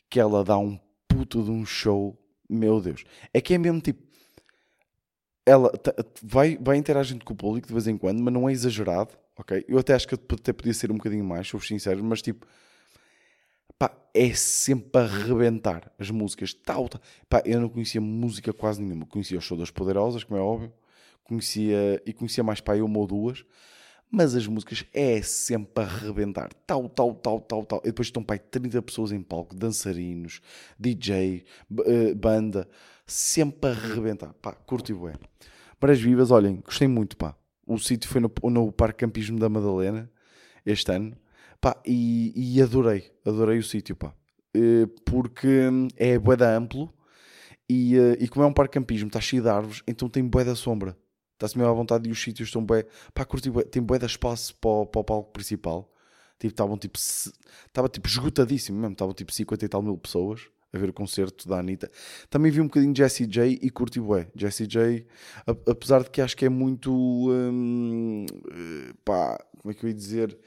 que 0.09 0.19
ela 0.19 0.43
dá 0.43 0.57
um 0.57 0.79
puto 1.07 1.43
de 1.43 1.49
um 1.49 1.65
show, 1.65 2.15
meu 2.47 2.79
Deus. 2.79 3.03
É 3.33 3.41
que 3.41 3.55
é 3.55 3.57
mesmo 3.57 3.81
tipo, 3.81 4.03
ela 5.45 5.71
vai, 6.21 6.57
vai 6.59 6.77
interagindo 6.77 7.23
com 7.23 7.33
o 7.33 7.37
público 7.37 7.67
de 7.67 7.73
vez 7.73 7.87
em 7.87 7.97
quando, 7.97 8.21
mas 8.21 8.33
não 8.33 8.49
é 8.49 8.51
exagerado, 8.51 9.15
ok? 9.37 9.63
Eu 9.67 9.77
até 9.77 9.93
acho 9.93 10.07
que 10.07 10.15
até 10.15 10.51
podia 10.53 10.73
ser 10.73 10.91
um 10.91 10.97
bocadinho 10.97 11.23
mais, 11.23 11.47
sou 11.47 11.59
sincero, 11.59 12.03
mas 12.03 12.21
tipo, 12.21 12.45
pá, 13.77 13.91
é 14.13 14.33
sempre 14.33 15.01
a 15.01 15.05
rebentar 15.05 15.91
as 15.99 16.09
músicas. 16.09 16.53
Tal, 16.53 16.87
tal. 16.89 17.01
Pá, 17.29 17.41
eu 17.45 17.59
não 17.59 17.69
conhecia 17.69 18.01
música 18.01 18.53
quase 18.53 18.81
nenhuma. 18.81 19.05
Conhecia 19.05 19.37
o 19.37 19.41
Show 19.41 19.57
Poderosas, 19.73 20.23
como 20.23 20.39
é 20.39 20.43
óbvio. 20.43 20.73
Conhecia, 21.23 22.01
e 22.05 22.13
conhecia 22.13 22.43
mais 22.43 22.61
para 22.61 22.83
uma 22.83 22.99
ou 22.99 23.07
duas. 23.07 23.45
Mas 24.11 24.35
as 24.35 24.47
músicas 24.47 24.85
é 24.93 25.21
sempre 25.21 25.83
a 25.83 25.87
rebentar. 25.87 26.53
Tal, 26.65 26.87
tal, 26.87 27.13
tal, 27.15 27.39
tal, 27.41 27.65
tal. 27.65 27.79
E 27.83 27.87
depois 27.87 28.07
estão 28.07 28.23
pai 28.23 28.39
30 28.39 28.81
pessoas 28.81 29.11
em 29.11 29.21
palco, 29.21 29.55
dançarinos, 29.55 30.41
DJ, 30.79 31.43
eh, 31.85 32.13
banda. 32.13 32.69
Sempre 33.05 33.71
a 33.71 33.73
rebentar. 33.73 34.33
Pá, 34.35 34.53
curto 34.53 34.91
e 34.91 34.95
bué. 34.95 35.13
Marés 35.81 35.99
Vivas, 35.99 36.31
olhem, 36.31 36.61
gostei 36.63 36.87
muito, 36.87 37.17
pá. 37.17 37.35
O 37.67 37.77
sítio 37.77 38.09
foi 38.09 38.21
no, 38.21 38.31
no 38.43 38.71
Parque 38.71 38.99
Campismo 39.05 39.39
da 39.39 39.49
Madalena, 39.49 40.09
este 40.65 40.91
ano. 40.91 41.15
Pá, 41.61 41.79
e, 41.85 42.33
e 42.35 42.61
adorei, 42.61 43.11
adorei 43.25 43.57
o 43.57 43.63
sítio, 43.63 43.95
pá. 43.95 44.13
Eh, 44.53 44.87
porque 45.05 45.69
é 45.97 46.17
boeda 46.17 46.55
amplo 46.55 46.93
e, 47.69 47.97
eh, 47.97 48.17
e 48.21 48.27
como 48.27 48.45
é 48.45 48.47
um 48.47 48.53
parque 48.53 48.73
campismo, 48.73 49.07
está 49.07 49.19
cheio 49.19 49.41
de 49.41 49.49
árvores, 49.49 49.81
então 49.87 50.07
tem 50.09 50.23
boeda 50.23 50.55
sombra. 50.55 50.97
Está-se 51.33 51.57
mesmo 51.57 51.71
à 51.71 51.73
vontade 51.73 52.07
e 52.07 52.11
os 52.11 52.21
sítios 52.21 52.49
estão 52.49 52.65
bem. 52.65 52.83
Pá, 53.13 53.25
curti, 53.25 53.51
tem 53.69 53.81
boeda 53.83 54.05
espaço 54.05 54.55
para, 54.55 54.69
o, 54.69 54.85
para 54.85 55.01
o 55.01 55.03
palco 55.03 55.31
principal. 55.33 55.91
Tipo, 56.39 56.53
estavam 56.53 56.77
tipo. 56.77 56.97
Estava 56.97 57.89
tipo 57.89 58.07
esgotadíssimo 58.07 58.79
mesmo. 58.79 58.93
Estavam 58.93 59.13
tipo 59.13 59.33
50 59.33 59.65
e 59.65 59.67
tal 59.67 59.81
mil 59.81 59.97
pessoas 59.97 60.49
a 60.75 60.77
ver 60.77 60.89
o 60.89 60.93
concerto 60.93 61.47
da 61.47 61.59
Anitta. 61.59 61.89
Também 62.29 62.51
vi 62.51 62.61
um 62.61 62.65
bocadinho 62.65 62.93
de 62.93 62.99
Jessie 63.01 63.25
J 63.25 63.59
e 63.61 63.69
curti 63.69 63.99
bué. 63.99 64.27
Jessie 64.35 64.67
J, 64.67 65.05
apesar 65.69 66.03
de 66.03 66.09
que 66.09 66.21
acho 66.21 66.35
que 66.37 66.45
é 66.45 66.49
muito. 66.49 66.91
Hum, 66.93 68.25
eh, 68.51 68.93
pá, 69.03 69.37
como 69.61 69.71
é 69.71 69.73
que 69.73 69.85
eu 69.85 69.89
ia 69.89 69.95
dizer? 69.95 70.37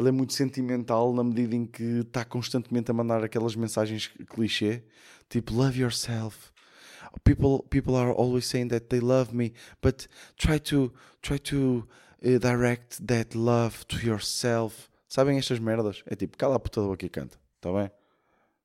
Ele 0.00 0.08
é 0.08 0.12
muito 0.12 0.32
sentimental 0.32 1.12
na 1.12 1.22
medida 1.22 1.54
em 1.54 1.66
que 1.66 2.00
está 2.00 2.24
constantemente 2.24 2.90
a 2.90 2.94
mandar 2.94 3.22
aquelas 3.22 3.54
mensagens 3.54 4.08
clichê, 4.28 4.82
tipo 5.28 5.54
love 5.54 5.80
yourself. 5.80 6.50
People 7.24 7.66
people 7.68 7.96
are 7.96 8.10
always 8.10 8.46
saying 8.46 8.68
that 8.68 8.86
they 8.86 9.00
love 9.00 9.34
me, 9.34 9.52
but 9.82 10.06
try 10.36 10.58
to 10.60 10.92
try 11.22 11.38
to 11.38 11.88
uh, 12.24 12.38
direct 12.38 13.04
that 13.06 13.36
love 13.36 13.84
to 13.86 13.96
yourself. 14.04 14.88
Sabem 15.08 15.38
estas 15.38 15.58
merdas? 15.58 16.02
É 16.06 16.14
tipo, 16.14 16.36
cala 16.36 16.56
a 16.56 16.60
puta 16.60 16.80
da 16.80 16.86
boca 16.86 17.04
e 17.04 17.08
canta, 17.08 17.36
está 17.56 17.72
bem? 17.72 17.90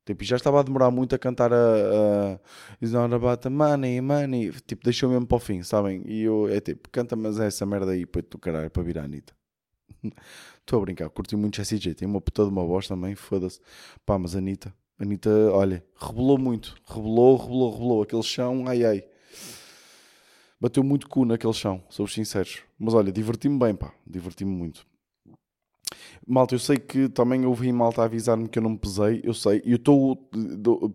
Tipo, 0.05 0.23
já 0.23 0.35
estava 0.35 0.59
a 0.59 0.63
demorar 0.63 0.91
muito 0.91 1.15
a 1.15 1.17
cantar 1.17 1.51
a, 1.51 1.55
a 1.55 2.39
It's 2.79 2.91
not 2.91 3.13
about 3.13 3.41
the 3.41 3.49
money, 3.49 3.99
money. 3.99 4.51
Tipo, 4.67 4.83
deixou 4.83 5.09
mesmo 5.09 5.25
para 5.25 5.37
o 5.37 5.39
fim, 5.39 5.63
sabem? 5.63 6.03
E 6.05 6.21
eu, 6.21 6.47
é 6.47 6.59
tipo, 6.61 6.87
canta, 6.91 7.15
mas 7.15 7.39
é 7.39 7.47
essa 7.47 7.65
merda 7.65 7.91
aí 7.91 8.05
para 8.05 8.21
tu 8.21 8.37
caralho, 8.37 8.69
para 8.69 8.83
virar 8.83 9.01
a 9.01 9.05
Anitta. 9.05 9.33
Estou 10.59 10.79
a 10.79 10.81
brincar, 10.81 11.09
curti 11.09 11.35
muito 11.35 11.57
Jessie 11.57 11.77
J. 11.77 11.93
Tem 11.93 12.07
uma 12.07 12.21
puta 12.21 12.43
de 12.43 12.49
uma 12.49 12.63
voz 12.63 12.87
também, 12.87 13.15
foda-se. 13.15 13.59
Pá, 14.05 14.17
mas 14.17 14.35
a 14.35 14.39
Anitta, 14.39 14.73
Anitta, 14.99 15.29
olha, 15.51 15.83
rebolou 15.95 16.37
muito. 16.37 16.75
Rebolou, 16.87 17.37
rebolou, 17.37 17.71
rebolou. 17.73 18.03
Aquele 18.03 18.23
chão, 18.23 18.67
ai 18.67 18.85
ai. 18.85 19.03
Bateu 20.59 20.83
muito 20.83 21.07
cu 21.09 21.25
naquele 21.25 21.53
chão, 21.53 21.83
sou 21.89 22.07
sinceros. 22.07 22.63
Mas 22.79 22.93
olha, 22.93 23.11
diverti-me 23.11 23.59
bem, 23.59 23.75
pá. 23.75 23.93
Diverti-me 24.07 24.51
muito. 24.51 24.85
Malta, 26.27 26.55
eu 26.55 26.59
sei 26.59 26.77
que 26.77 27.07
também 27.09 27.45
ouvi 27.45 27.71
malta 27.71 28.03
avisar-me 28.03 28.47
que 28.49 28.57
eu 28.57 28.63
não 28.63 28.71
me 28.71 28.77
pesei, 28.79 29.21
eu 29.23 29.33
sei, 29.33 29.61
eu 29.63 29.75
estou, 29.75 30.15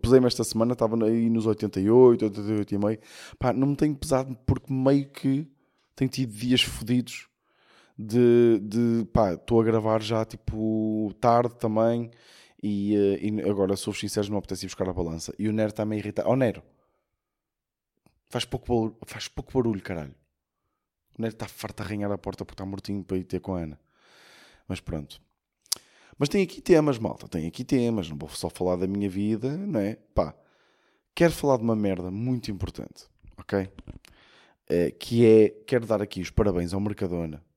pesei-me 0.01 0.27
esta 0.27 0.43
semana, 0.43 0.73
estava 0.73 1.01
aí 1.05 1.29
nos 1.29 1.45
88, 1.45 2.25
88 2.25 2.75
e 2.75 2.77
meio, 2.77 2.99
pá, 3.39 3.53
não 3.53 3.67
me 3.67 3.75
tenho 3.77 3.95
pesado 3.95 4.37
porque 4.45 4.73
meio 4.73 5.09
que 5.09 5.47
tenho 5.95 6.11
tido 6.11 6.33
dias 6.33 6.61
fodidos 6.63 7.29
de, 8.01 8.59
de 8.59 9.05
pá, 9.13 9.33
estou 9.33 9.61
a 9.61 9.63
gravar 9.63 10.01
já 10.01 10.25
tipo 10.25 11.13
tarde 11.19 11.55
também 11.55 12.09
e, 12.61 12.95
uh, 12.95 13.45
e 13.45 13.49
agora 13.49 13.75
sou 13.75 13.93
sincero, 13.93 14.29
não 14.29 14.37
apetece 14.37 14.65
ir 14.65 14.69
buscar 14.69 14.89
a 14.89 14.93
balança. 14.93 15.33
E 15.37 15.47
o 15.47 15.53
Nero 15.53 15.69
está-me 15.69 15.95
a 15.95 15.99
irritar. 15.99 16.27
Oh 16.27 16.35
Nero, 16.35 16.63
faz 18.29 18.45
pouco 18.45 18.67
barulho, 18.67 18.97
faz 19.05 19.27
pouco 19.27 19.53
barulho, 19.53 19.81
caralho. 19.81 20.15
O 21.17 21.21
Nero 21.21 21.33
está 21.33 21.47
farto 21.47 21.81
a 21.81 21.85
arranhar 21.85 22.11
a 22.11 22.17
porta 22.17 22.43
porque 22.43 22.55
está 22.55 22.65
mortinho 22.65 23.03
para 23.03 23.17
ir 23.17 23.23
ter 23.23 23.39
com 23.39 23.55
a 23.55 23.61
Ana. 23.61 23.79
Mas 24.67 24.79
pronto. 24.79 25.21
Mas 26.17 26.29
tem 26.29 26.43
aqui 26.43 26.61
temas, 26.61 26.97
malta, 26.99 27.27
tem 27.27 27.47
aqui 27.47 27.63
temas. 27.63 28.09
Não 28.09 28.17
vou 28.17 28.29
só 28.29 28.49
falar 28.49 28.77
da 28.77 28.87
minha 28.87 29.09
vida, 29.09 29.57
não 29.57 29.79
é? 29.79 29.95
Pá, 30.13 30.35
quero 31.15 31.33
falar 31.33 31.57
de 31.57 31.63
uma 31.63 31.75
merda 31.75 32.11
muito 32.11 32.51
importante, 32.51 33.05
ok? 33.37 33.69
Uh, 34.69 34.95
que 34.99 35.25
é, 35.25 35.49
quero 35.67 35.85
dar 35.85 36.01
aqui 36.01 36.21
os 36.21 36.29
parabéns 36.29 36.73
ao 36.73 36.79
Mercadona 36.79 37.43
eh, 37.43 37.50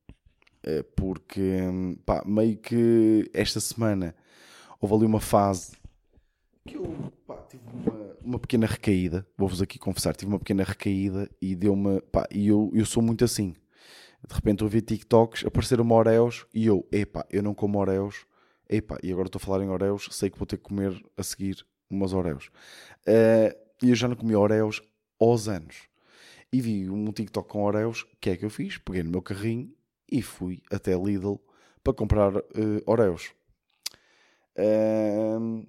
porque 0.97 1.61
pá, 2.05 2.23
meio 2.27 2.57
que 2.57 3.31
esta 3.33 3.61
semana 3.61 4.15
houve 4.81 4.95
ali 4.95 5.05
uma 5.07 5.21
fase 5.21 5.77
que 6.67 6.77
eu 6.77 7.13
pá, 7.27 7.37
tive 7.49 7.63
uma, 7.73 8.17
uma 8.23 8.39
pequena 8.39 8.67
recaída. 8.67 9.27
Vou-vos 9.37 9.61
aqui 9.61 9.79
confessar, 9.79 10.17
tive 10.17 10.33
uma 10.33 10.39
pequena 10.39 10.65
recaída 10.65 11.31
e 11.41 11.55
deu-me. 11.55 12.03
E 12.31 12.49
eu, 12.49 12.71
eu 12.75 12.87
sou 12.87 13.03
muito 13.03 13.25
assim. 13.25 13.55
De 14.27 14.35
repente 14.35 14.63
eu 14.63 14.69
vi 14.69 14.81
TikToks, 14.81 15.45
apareceram 15.45 15.91
Oreos 15.91 16.47
e 16.55 16.67
eu, 16.67 16.87
epá, 16.91 17.27
eu 17.31 17.43
não 17.43 17.55
como 17.55 17.79
Oreos. 17.79 18.27
Epá, 18.69 18.99
e 19.03 19.13
agora 19.13 19.29
estou 19.29 19.39
a 19.39 19.45
falar 19.45 19.63
em 19.63 19.69
Oreos, 19.69 20.09
sei 20.11 20.31
que 20.31 20.39
vou 20.39 20.47
ter 20.47 20.57
que 20.57 20.63
comer 20.63 21.05
a 21.19 21.23
seguir 21.23 21.67
umas 21.91 22.15
Oreos. 22.15 22.47
Uh, 23.07 23.55
e 23.83 23.91
eu 23.91 23.95
já 23.95 24.09
não 24.09 24.17
comi 24.17 24.35
Oreos 24.35 24.83
aos 25.21 25.49
anos. 25.49 25.77
e 26.51 26.61
vi 26.61 26.89
um 26.89 27.13
TikTok 27.13 27.47
com 27.49 27.63
Oreos. 27.63 28.03
O 28.03 28.17
que 28.19 28.31
é 28.31 28.37
que 28.37 28.45
eu 28.45 28.51
fiz? 28.51 28.79
Peguei 28.79 29.03
no 29.03 29.11
meu 29.11 29.21
carrinho 29.21 29.71
e 30.11 30.23
fui 30.23 30.63
até 30.71 30.95
Lidl 30.97 31.37
para 31.83 31.93
comprar 31.93 32.37
uh, 32.37 32.43
Oreos. 32.87 33.33
Uh, 34.57 35.67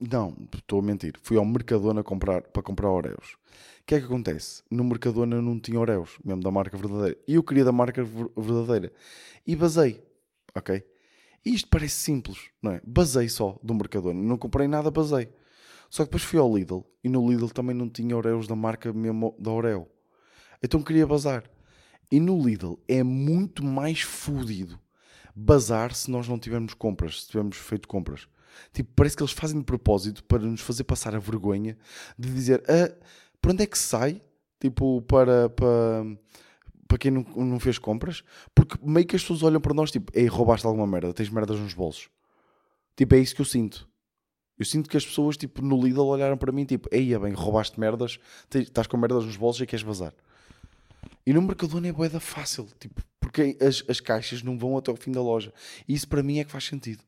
não, 0.00 0.36
estou 0.54 0.78
a 0.78 0.82
mentir. 0.82 1.14
Fui 1.22 1.36
ao 1.36 1.44
Mercadona 1.44 2.04
comprar, 2.04 2.42
para 2.42 2.62
comprar 2.62 2.90
Oreos. 2.90 3.36
O 3.80 3.86
que 3.86 3.96
é 3.96 4.00
que 4.00 4.06
acontece? 4.06 4.62
No 4.70 4.84
Mercadona 4.84 5.42
não 5.42 5.58
tinha 5.58 5.80
Oreos, 5.80 6.18
mesmo 6.24 6.42
da 6.42 6.50
marca 6.50 6.76
verdadeira. 6.76 7.18
E 7.26 7.34
eu 7.34 7.42
queria 7.42 7.64
da 7.64 7.72
marca 7.72 8.04
verdadeira. 8.36 8.92
E 9.46 9.56
basei, 9.56 10.02
ok? 10.54 10.84
E 11.44 11.54
isto 11.54 11.68
parece 11.68 11.94
simples, 11.94 12.50
não 12.62 12.72
é? 12.72 12.80
Basei 12.86 13.28
só 13.28 13.58
do 13.62 13.74
Mercadona. 13.74 14.20
Não 14.20 14.36
comprei 14.36 14.68
nada, 14.68 14.90
basei. 14.90 15.28
Só 15.90 16.04
que 16.04 16.10
depois 16.10 16.22
fui 16.22 16.38
ao 16.38 16.54
Lidl 16.54 16.84
e 17.02 17.08
no 17.08 17.28
Lidl 17.28 17.48
também 17.48 17.74
não 17.74 17.88
tinha 17.88 18.16
Oreos 18.16 18.46
da 18.46 18.54
marca 18.54 18.92
mesmo 18.92 19.34
da 19.38 19.50
Oreo. 19.50 19.88
Então 20.62 20.82
queria 20.82 21.06
bazar. 21.06 21.44
E 22.10 22.18
no 22.18 22.42
Lidl 22.42 22.78
é 22.88 23.02
muito 23.02 23.64
mais 23.64 24.00
fodido 24.00 24.78
bazar 25.34 25.94
se 25.94 26.10
nós 26.10 26.26
não 26.26 26.38
tivermos 26.38 26.74
compras, 26.74 27.22
se 27.22 27.28
tivermos 27.28 27.56
feito 27.56 27.86
compras. 27.86 28.26
Tipo, 28.72 28.90
parece 28.96 29.16
que 29.16 29.22
eles 29.22 29.32
fazem 29.32 29.58
de 29.58 29.64
propósito 29.64 30.24
para 30.24 30.40
nos 30.40 30.60
fazer 30.60 30.84
passar 30.84 31.14
a 31.14 31.18
vergonha 31.18 31.76
de 32.18 32.32
dizer 32.32 32.62
ah, 32.68 32.92
para 33.40 33.52
onde 33.52 33.62
é 33.62 33.66
que 33.66 33.78
sai? 33.78 34.20
Tipo, 34.60 35.00
para, 35.02 35.48
para, 35.48 36.04
para 36.88 36.98
quem 36.98 37.10
não, 37.10 37.22
não 37.22 37.60
fez 37.60 37.78
compras. 37.78 38.24
Porque 38.54 38.76
meio 38.82 39.06
que 39.06 39.14
as 39.14 39.22
pessoas 39.22 39.42
olham 39.42 39.60
para 39.60 39.74
nós, 39.74 39.90
tipo, 39.90 40.10
ei, 40.14 40.26
roubaste 40.26 40.66
alguma 40.66 40.86
merda, 40.86 41.12
tens 41.12 41.30
merdas 41.30 41.58
nos 41.60 41.74
bolsos. 41.74 42.08
Tipo, 42.96 43.14
é 43.14 43.18
isso 43.18 43.34
que 43.34 43.40
eu 43.40 43.46
sinto. 43.46 43.88
Eu 44.58 44.64
sinto 44.64 44.90
que 44.90 44.96
as 44.96 45.06
pessoas, 45.06 45.36
tipo, 45.36 45.62
no 45.62 45.80
Lidl 45.80 46.04
olharam 46.04 46.36
para 46.36 46.50
mim, 46.50 46.64
tipo, 46.64 46.88
eia 46.90 47.20
bem, 47.20 47.32
roubaste 47.32 47.78
merdas, 47.78 48.18
estás 48.52 48.88
com 48.88 48.96
merdas 48.96 49.24
nos 49.24 49.36
bolsos 49.36 49.62
e 49.62 49.66
queres 49.66 49.84
vazar. 49.84 50.12
E 51.26 51.32
no 51.32 51.42
Mercadona 51.42 51.88
é 51.88 51.92
boeda 51.92 52.20
fácil, 52.20 52.68
tipo, 52.78 53.02
porque 53.20 53.56
as, 53.60 53.84
as 53.88 54.00
caixas 54.00 54.42
não 54.42 54.58
vão 54.58 54.76
até 54.76 54.90
o 54.90 54.96
fim 54.96 55.12
da 55.12 55.20
loja. 55.20 55.52
E 55.86 55.94
isso 55.94 56.08
para 56.08 56.22
mim 56.22 56.38
é 56.38 56.44
que 56.44 56.50
faz 56.50 56.64
sentido. 56.64 57.02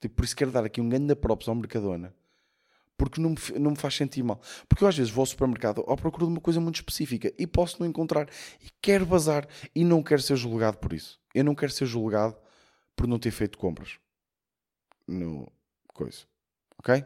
Tipo, 0.00 0.16
por 0.16 0.24
isso 0.24 0.36
quero 0.36 0.50
dar 0.50 0.64
aqui 0.64 0.80
um 0.80 0.88
grande 0.88 1.14
props 1.14 1.48
ao 1.48 1.54
Mercadona. 1.54 2.14
Porque 2.96 3.20
não 3.20 3.30
me, 3.30 3.58
não 3.58 3.70
me 3.72 3.76
faz 3.76 3.94
sentir 3.94 4.22
mal. 4.22 4.40
Porque 4.68 4.84
eu 4.84 4.88
às 4.88 4.96
vezes 4.96 5.10
vou 5.12 5.22
ao 5.22 5.26
supermercado 5.26 5.84
à 5.88 5.96
procura 5.96 6.26
de 6.26 6.32
uma 6.32 6.40
coisa 6.40 6.60
muito 6.60 6.76
específica 6.76 7.32
e 7.38 7.46
posso 7.46 7.80
não 7.80 7.86
encontrar 7.88 8.28
e 8.60 8.68
quero 8.80 9.06
bazar 9.06 9.48
e 9.74 9.84
não 9.84 10.02
quero 10.02 10.22
ser 10.22 10.36
julgado 10.36 10.78
por 10.78 10.92
isso. 10.92 11.20
Eu 11.34 11.44
não 11.44 11.54
quero 11.54 11.72
ser 11.72 11.86
julgado 11.86 12.36
por 12.94 13.06
não 13.06 13.18
ter 13.18 13.30
feito 13.30 13.58
compras. 13.58 13.98
No 15.06 15.50
coisa. 15.92 16.26
Ok? 16.78 17.04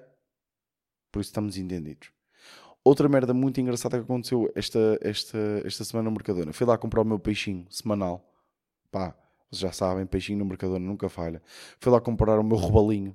Por 1.13 1.21
isso 1.21 1.31
estamos 1.31 1.57
entendidos. 1.57 2.11
Outra 2.89 3.07
merda 3.07 3.35
muito 3.35 3.61
engraçada 3.61 3.99
que 3.99 4.05
aconteceu 4.05 4.51
esta, 4.55 4.99
esta, 5.03 5.39
esta 5.63 5.85
semana 5.85 6.09
no 6.09 6.13
Mercadona. 6.13 6.55
Fui 6.55 6.67
lá 6.67 6.79
comprar 6.79 7.03
o 7.03 7.05
meu 7.05 7.19
peixinho 7.19 7.67
semanal. 7.69 8.27
Pá, 8.91 9.15
vocês 9.51 9.61
já 9.61 9.71
sabem, 9.71 10.07
peixinho 10.07 10.39
no 10.39 10.47
Mercadona 10.47 10.87
nunca 10.87 11.07
falha. 11.11 11.43
Fui 11.79 11.93
lá 11.93 12.01
comprar 12.01 12.39
o 12.39 12.43
meu 12.43 12.57
robalinho. 12.57 13.15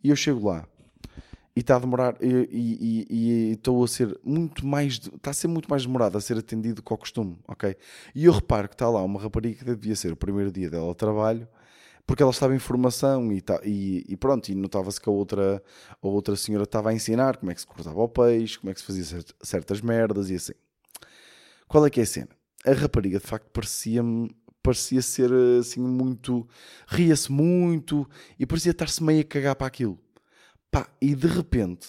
E 0.00 0.10
eu 0.10 0.14
chego 0.14 0.46
lá. 0.46 0.64
E 1.56 1.60
está 1.60 1.74
a 1.74 1.80
demorar. 1.80 2.16
E 2.20 3.50
estou 3.54 3.82
a 3.82 3.88
ser 3.88 4.16
muito 4.22 4.64
mais. 4.64 4.92
Está 4.92 5.32
a 5.32 5.34
ser 5.34 5.48
muito 5.48 5.68
mais 5.68 5.84
demorado 5.84 6.16
a 6.16 6.20
ser 6.20 6.38
atendido 6.38 6.80
que 6.80 6.92
ao 6.92 6.96
costume, 6.96 7.36
ok? 7.48 7.76
E 8.14 8.26
eu 8.26 8.32
reparo 8.32 8.68
que 8.68 8.76
está 8.76 8.88
lá 8.88 9.02
uma 9.02 9.20
rapariga 9.20 9.58
que 9.58 9.64
devia 9.64 9.96
ser 9.96 10.12
o 10.12 10.16
primeiro 10.16 10.52
dia 10.52 10.70
dela 10.70 10.86
ao 10.86 10.94
trabalho 10.94 11.48
porque 12.06 12.22
ela 12.22 12.32
estava 12.32 12.54
em 12.54 12.58
formação 12.58 13.32
e, 13.32 13.40
tá, 13.40 13.60
e, 13.64 14.04
e 14.08 14.16
pronto, 14.16 14.48
e 14.50 14.54
notava-se 14.54 15.00
que 15.00 15.08
a 15.08 15.12
outra, 15.12 15.62
a 16.02 16.06
outra 16.06 16.36
senhora 16.36 16.64
estava 16.64 16.90
a 16.90 16.94
ensinar 16.94 17.36
como 17.38 17.50
é 17.50 17.54
que 17.54 17.60
se 17.60 17.66
cortava 17.66 18.00
o 18.00 18.08
peixe, 18.08 18.58
como 18.58 18.70
é 18.70 18.74
que 18.74 18.80
se 18.80 18.86
fazia 18.86 19.24
certas 19.42 19.80
merdas 19.80 20.30
e 20.30 20.34
assim. 20.34 20.52
Qual 21.66 21.84
é 21.86 21.90
que 21.90 22.00
é 22.00 22.02
a 22.02 22.06
cena? 22.06 22.28
A 22.66 22.72
rapariga 22.72 23.18
de 23.18 23.26
facto 23.26 23.48
parecia-me 23.50 24.34
parecia 24.62 25.02
ser 25.02 25.30
assim 25.60 25.80
muito 25.80 26.48
ria-se 26.86 27.30
muito 27.30 28.08
e 28.38 28.46
parecia 28.46 28.70
estar-se 28.70 29.04
meio 29.04 29.20
a 29.20 29.24
cagar 29.24 29.54
para 29.54 29.66
aquilo 29.66 29.98
pá, 30.70 30.88
e 31.02 31.14
de 31.14 31.26
repente 31.26 31.88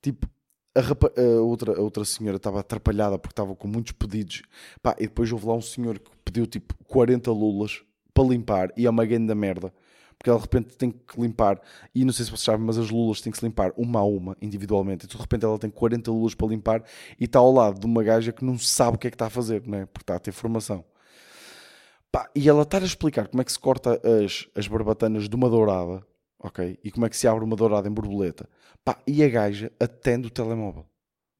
tipo 0.00 0.28
a, 0.76 0.80
rapa, 0.80 1.12
a, 1.16 1.42
outra, 1.42 1.76
a 1.76 1.80
outra 1.80 2.04
senhora 2.04 2.36
estava 2.36 2.60
atrapalhada 2.60 3.18
porque 3.18 3.32
estava 3.32 3.56
com 3.56 3.66
muitos 3.66 3.92
pedidos 3.92 4.42
pá, 4.80 4.94
e 4.98 5.08
depois 5.08 5.32
houve 5.32 5.46
lá 5.46 5.54
um 5.54 5.60
senhor 5.60 5.98
que 5.98 6.10
pediu 6.24 6.46
tipo 6.46 6.72
40 6.84 7.32
lulas 7.32 7.82
para 8.14 8.24
limpar 8.24 8.72
e 8.76 8.86
é 8.86 8.90
uma 8.90 9.04
grande 9.04 9.34
merda. 9.34 9.72
Porque 10.16 10.30
ela 10.30 10.38
de 10.38 10.44
repente 10.44 10.76
tem 10.76 10.90
que 10.90 11.20
limpar, 11.20 11.60
e 11.94 12.04
não 12.04 12.12
sei 12.12 12.24
se 12.24 12.30
vocês 12.30 12.44
sabem, 12.44 12.64
mas 12.64 12.78
as 12.78 12.88
lulas 12.88 13.20
têm 13.20 13.32
que 13.32 13.38
se 13.38 13.44
limpar 13.44 13.72
uma 13.76 14.00
a 14.00 14.04
uma, 14.04 14.36
individualmente. 14.40 15.04
E 15.04 15.08
de 15.08 15.16
repente 15.16 15.44
ela 15.44 15.58
tem 15.58 15.68
40 15.68 16.10
lulas 16.10 16.34
para 16.34 16.46
limpar 16.46 16.84
e 17.18 17.24
está 17.24 17.40
ao 17.40 17.52
lado 17.52 17.80
de 17.80 17.84
uma 17.84 18.02
gaja 18.02 18.32
que 18.32 18.44
não 18.44 18.56
sabe 18.56 18.96
o 18.96 18.98
que 18.98 19.08
é 19.08 19.10
que 19.10 19.16
está 19.16 19.26
a 19.26 19.30
fazer, 19.30 19.66
né? 19.66 19.86
porque 19.86 20.04
está 20.04 20.14
a 20.14 20.18
ter 20.18 20.32
formação. 20.32 20.84
Pá, 22.10 22.30
e 22.34 22.48
ela 22.48 22.62
está 22.62 22.78
a 22.78 22.84
explicar 22.84 23.26
como 23.26 23.42
é 23.42 23.44
que 23.44 23.50
se 23.50 23.58
corta 23.58 24.00
as, 24.24 24.48
as 24.54 24.68
barbatanas 24.68 25.28
de 25.28 25.34
uma 25.34 25.50
dourada, 25.50 26.06
ok? 26.38 26.78
E 26.84 26.90
como 26.92 27.04
é 27.04 27.08
que 27.08 27.16
se 27.16 27.26
abre 27.26 27.44
uma 27.44 27.56
dourada 27.56 27.88
em 27.88 27.92
borboleta. 27.92 28.48
Pá, 28.84 28.98
e 29.04 29.22
a 29.24 29.28
gaja 29.28 29.72
atende 29.80 30.28
o 30.28 30.30
telemóvel. 30.30 30.86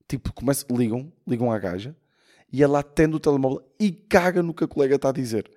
Tipo, 0.09 0.33
começa, 0.33 0.67
ligam, 0.71 1.13
ligam 1.27 1.53
à 1.53 1.59
gaja, 1.61 1.97
e 2.53 2.63
ela 2.63 2.81
atende 2.81 3.15
o 3.15 3.21
telemóvel 3.21 3.63
e 3.79 3.93
caga 3.93 4.43
no 4.43 4.53
que 4.53 4.65
a 4.65 4.69
colega 4.69 4.97
está 4.97 5.11
a 5.11 5.13
dizer. 5.13 5.49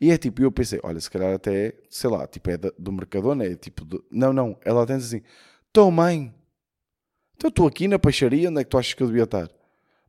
E 0.00 0.10
é 0.10 0.18
tipo, 0.18 0.42
eu 0.42 0.50
pensei, 0.50 0.80
olha, 0.82 1.00
se 1.00 1.10
calhar 1.10 1.34
até, 1.34 1.74
sei 1.88 2.10
lá, 2.10 2.26
tipo, 2.26 2.50
é 2.50 2.56
do 2.56 2.92
Mercadona, 2.92 3.44
é 3.44 3.54
tipo, 3.54 3.84
do... 3.84 4.04
não, 4.10 4.32
não, 4.32 4.58
ela 4.64 4.82
atende 4.82 5.04
assim, 5.04 5.22
estou 5.66 5.90
mãe, 5.90 6.34
então 7.36 7.48
estou 7.48 7.66
aqui 7.66 7.88
na 7.88 7.98
peixaria, 7.98 8.50
onde 8.50 8.60
é 8.60 8.64
que 8.64 8.70
tu 8.70 8.78
achas 8.78 8.94
que 8.94 9.02
eu 9.02 9.06
devia 9.06 9.24
estar? 9.24 9.48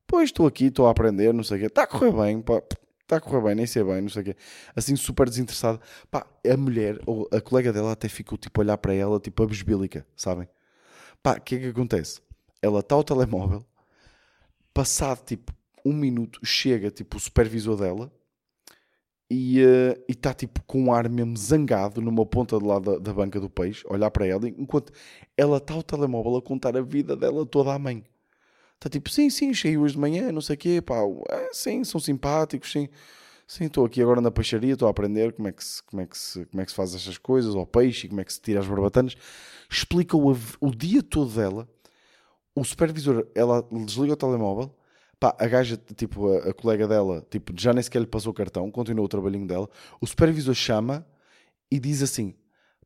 Pois 0.05 0.25
estou 0.25 0.45
aqui, 0.45 0.65
estou 0.65 0.87
a 0.87 0.91
aprender, 0.91 1.33
não 1.33 1.43
sei 1.43 1.57
o 1.57 1.59
quê, 1.61 1.65
está 1.67 1.83
a 1.83 1.87
correr 1.87 2.11
bem, 2.11 2.41
pá, 2.41 2.61
está 3.01 3.17
a 3.17 3.21
correr 3.21 3.41
bem, 3.41 3.55
nem 3.55 3.65
sei 3.65 3.83
bem, 3.83 4.01
não 4.01 4.09
sei 4.09 4.21
o 4.21 4.25
quê. 4.25 4.35
Assim, 4.75 4.95
super 4.95 5.29
desinteressada. 5.29 5.79
Pá, 6.09 6.25
a 6.45 6.57
mulher, 6.57 6.99
ou 7.05 7.29
a 7.31 7.39
colega 7.39 7.71
dela 7.71 7.93
até 7.93 8.09
ficou 8.09 8.37
tipo 8.37 8.59
a 8.59 8.63
olhar 8.63 8.77
para 8.77 8.93
ela, 8.93 9.19
tipo 9.19 9.43
a 9.43 9.47
besbílica, 9.47 10.05
sabem? 10.15 10.47
Pá, 11.23 11.37
o 11.37 11.41
que 11.41 11.55
é 11.55 11.59
que 11.59 11.67
acontece? 11.67 12.21
Ela 12.61 12.81
está 12.81 12.95
ao 12.95 13.03
telemóvel, 13.03 13.65
passado 14.73 15.23
tipo 15.25 15.53
um 15.85 15.93
minuto, 15.93 16.39
chega 16.43 16.91
tipo 16.91 17.17
o 17.17 17.19
supervisor 17.19 17.77
dela 17.77 18.11
e 19.33 19.63
uh, 19.63 20.03
está 20.09 20.33
tipo 20.33 20.61
com 20.63 20.83
um 20.83 20.93
ar 20.93 21.07
mesmo 21.07 21.37
zangado 21.37 22.01
numa 22.01 22.25
ponta 22.25 22.59
de 22.59 22.65
lá 22.65 22.79
da, 22.79 22.97
da, 22.97 23.13
banca 23.13 23.39
do 23.39 23.49
peixe, 23.49 23.81
olhar 23.87 24.11
para 24.11 24.27
ela, 24.27 24.45
enquanto 24.45 24.91
ela 25.37 25.55
está 25.55 25.73
ao 25.73 25.81
telemóvel 25.81 26.35
a 26.35 26.41
contar 26.41 26.75
a 26.75 26.81
vida 26.81 27.15
dela 27.15 27.45
toda 27.45 27.73
à 27.73 27.79
mãe. 27.79 28.03
Está 28.75 28.89
tipo, 28.89 29.09
sim, 29.09 29.29
sim, 29.29 29.53
cheio 29.53 29.83
hoje 29.83 29.93
de 29.93 30.01
manhã, 30.01 30.33
não 30.33 30.41
sei 30.41 30.55
o 30.55 30.59
quê, 30.59 30.81
pá, 30.81 30.97
é, 31.29 31.49
sim, 31.53 31.81
são 31.85 31.97
simpáticos, 31.97 32.73
sim. 32.73 32.89
Sim, 33.47 33.65
estou 33.65 33.85
aqui 33.85 34.01
agora 34.01 34.19
na 34.19 34.31
peixaria, 34.31 34.73
estou 34.73 34.89
a 34.89 34.91
aprender 34.91 35.31
como 35.31 35.47
é, 35.47 35.53
que 35.53 35.63
se, 35.63 35.81
como, 35.83 36.01
é 36.01 36.05
que 36.05 36.17
se, 36.17 36.45
como 36.47 36.61
é 36.61 36.65
que 36.65 36.71
se 36.71 36.75
faz 36.75 36.93
estas 36.93 37.17
coisas, 37.17 37.55
ao 37.55 37.65
peixe, 37.65 38.09
como 38.09 38.19
é 38.19 38.25
que 38.25 38.33
se 38.33 38.41
tira 38.41 38.59
as 38.59 38.67
barbatanas. 38.67 39.15
Explica 39.69 40.17
o, 40.17 40.31
o 40.59 40.75
dia 40.75 41.01
todo 41.01 41.31
dela. 41.33 41.69
O 42.53 42.65
supervisor, 42.65 43.25
ela 43.33 43.65
desliga 43.71 44.13
o 44.13 44.17
telemóvel, 44.17 44.75
Pá, 45.21 45.35
a 45.37 45.47
gaja, 45.47 45.77
tipo, 45.77 46.33
a, 46.33 46.49
a, 46.49 46.53
colega 46.53 46.87
dela, 46.87 47.23
tipo, 47.29 47.53
já 47.55 47.71
nem 47.71 47.83
sequer 47.83 47.99
lhe 47.99 48.07
passou 48.07 48.31
o 48.31 48.33
cartão, 48.33 48.71
continuou 48.71 49.05
o 49.05 49.07
trabalhinho 49.07 49.45
dela. 49.45 49.69
O 50.01 50.07
supervisor 50.07 50.55
chama 50.55 51.05
e 51.69 51.79
diz 51.79 52.01
assim: 52.01 52.35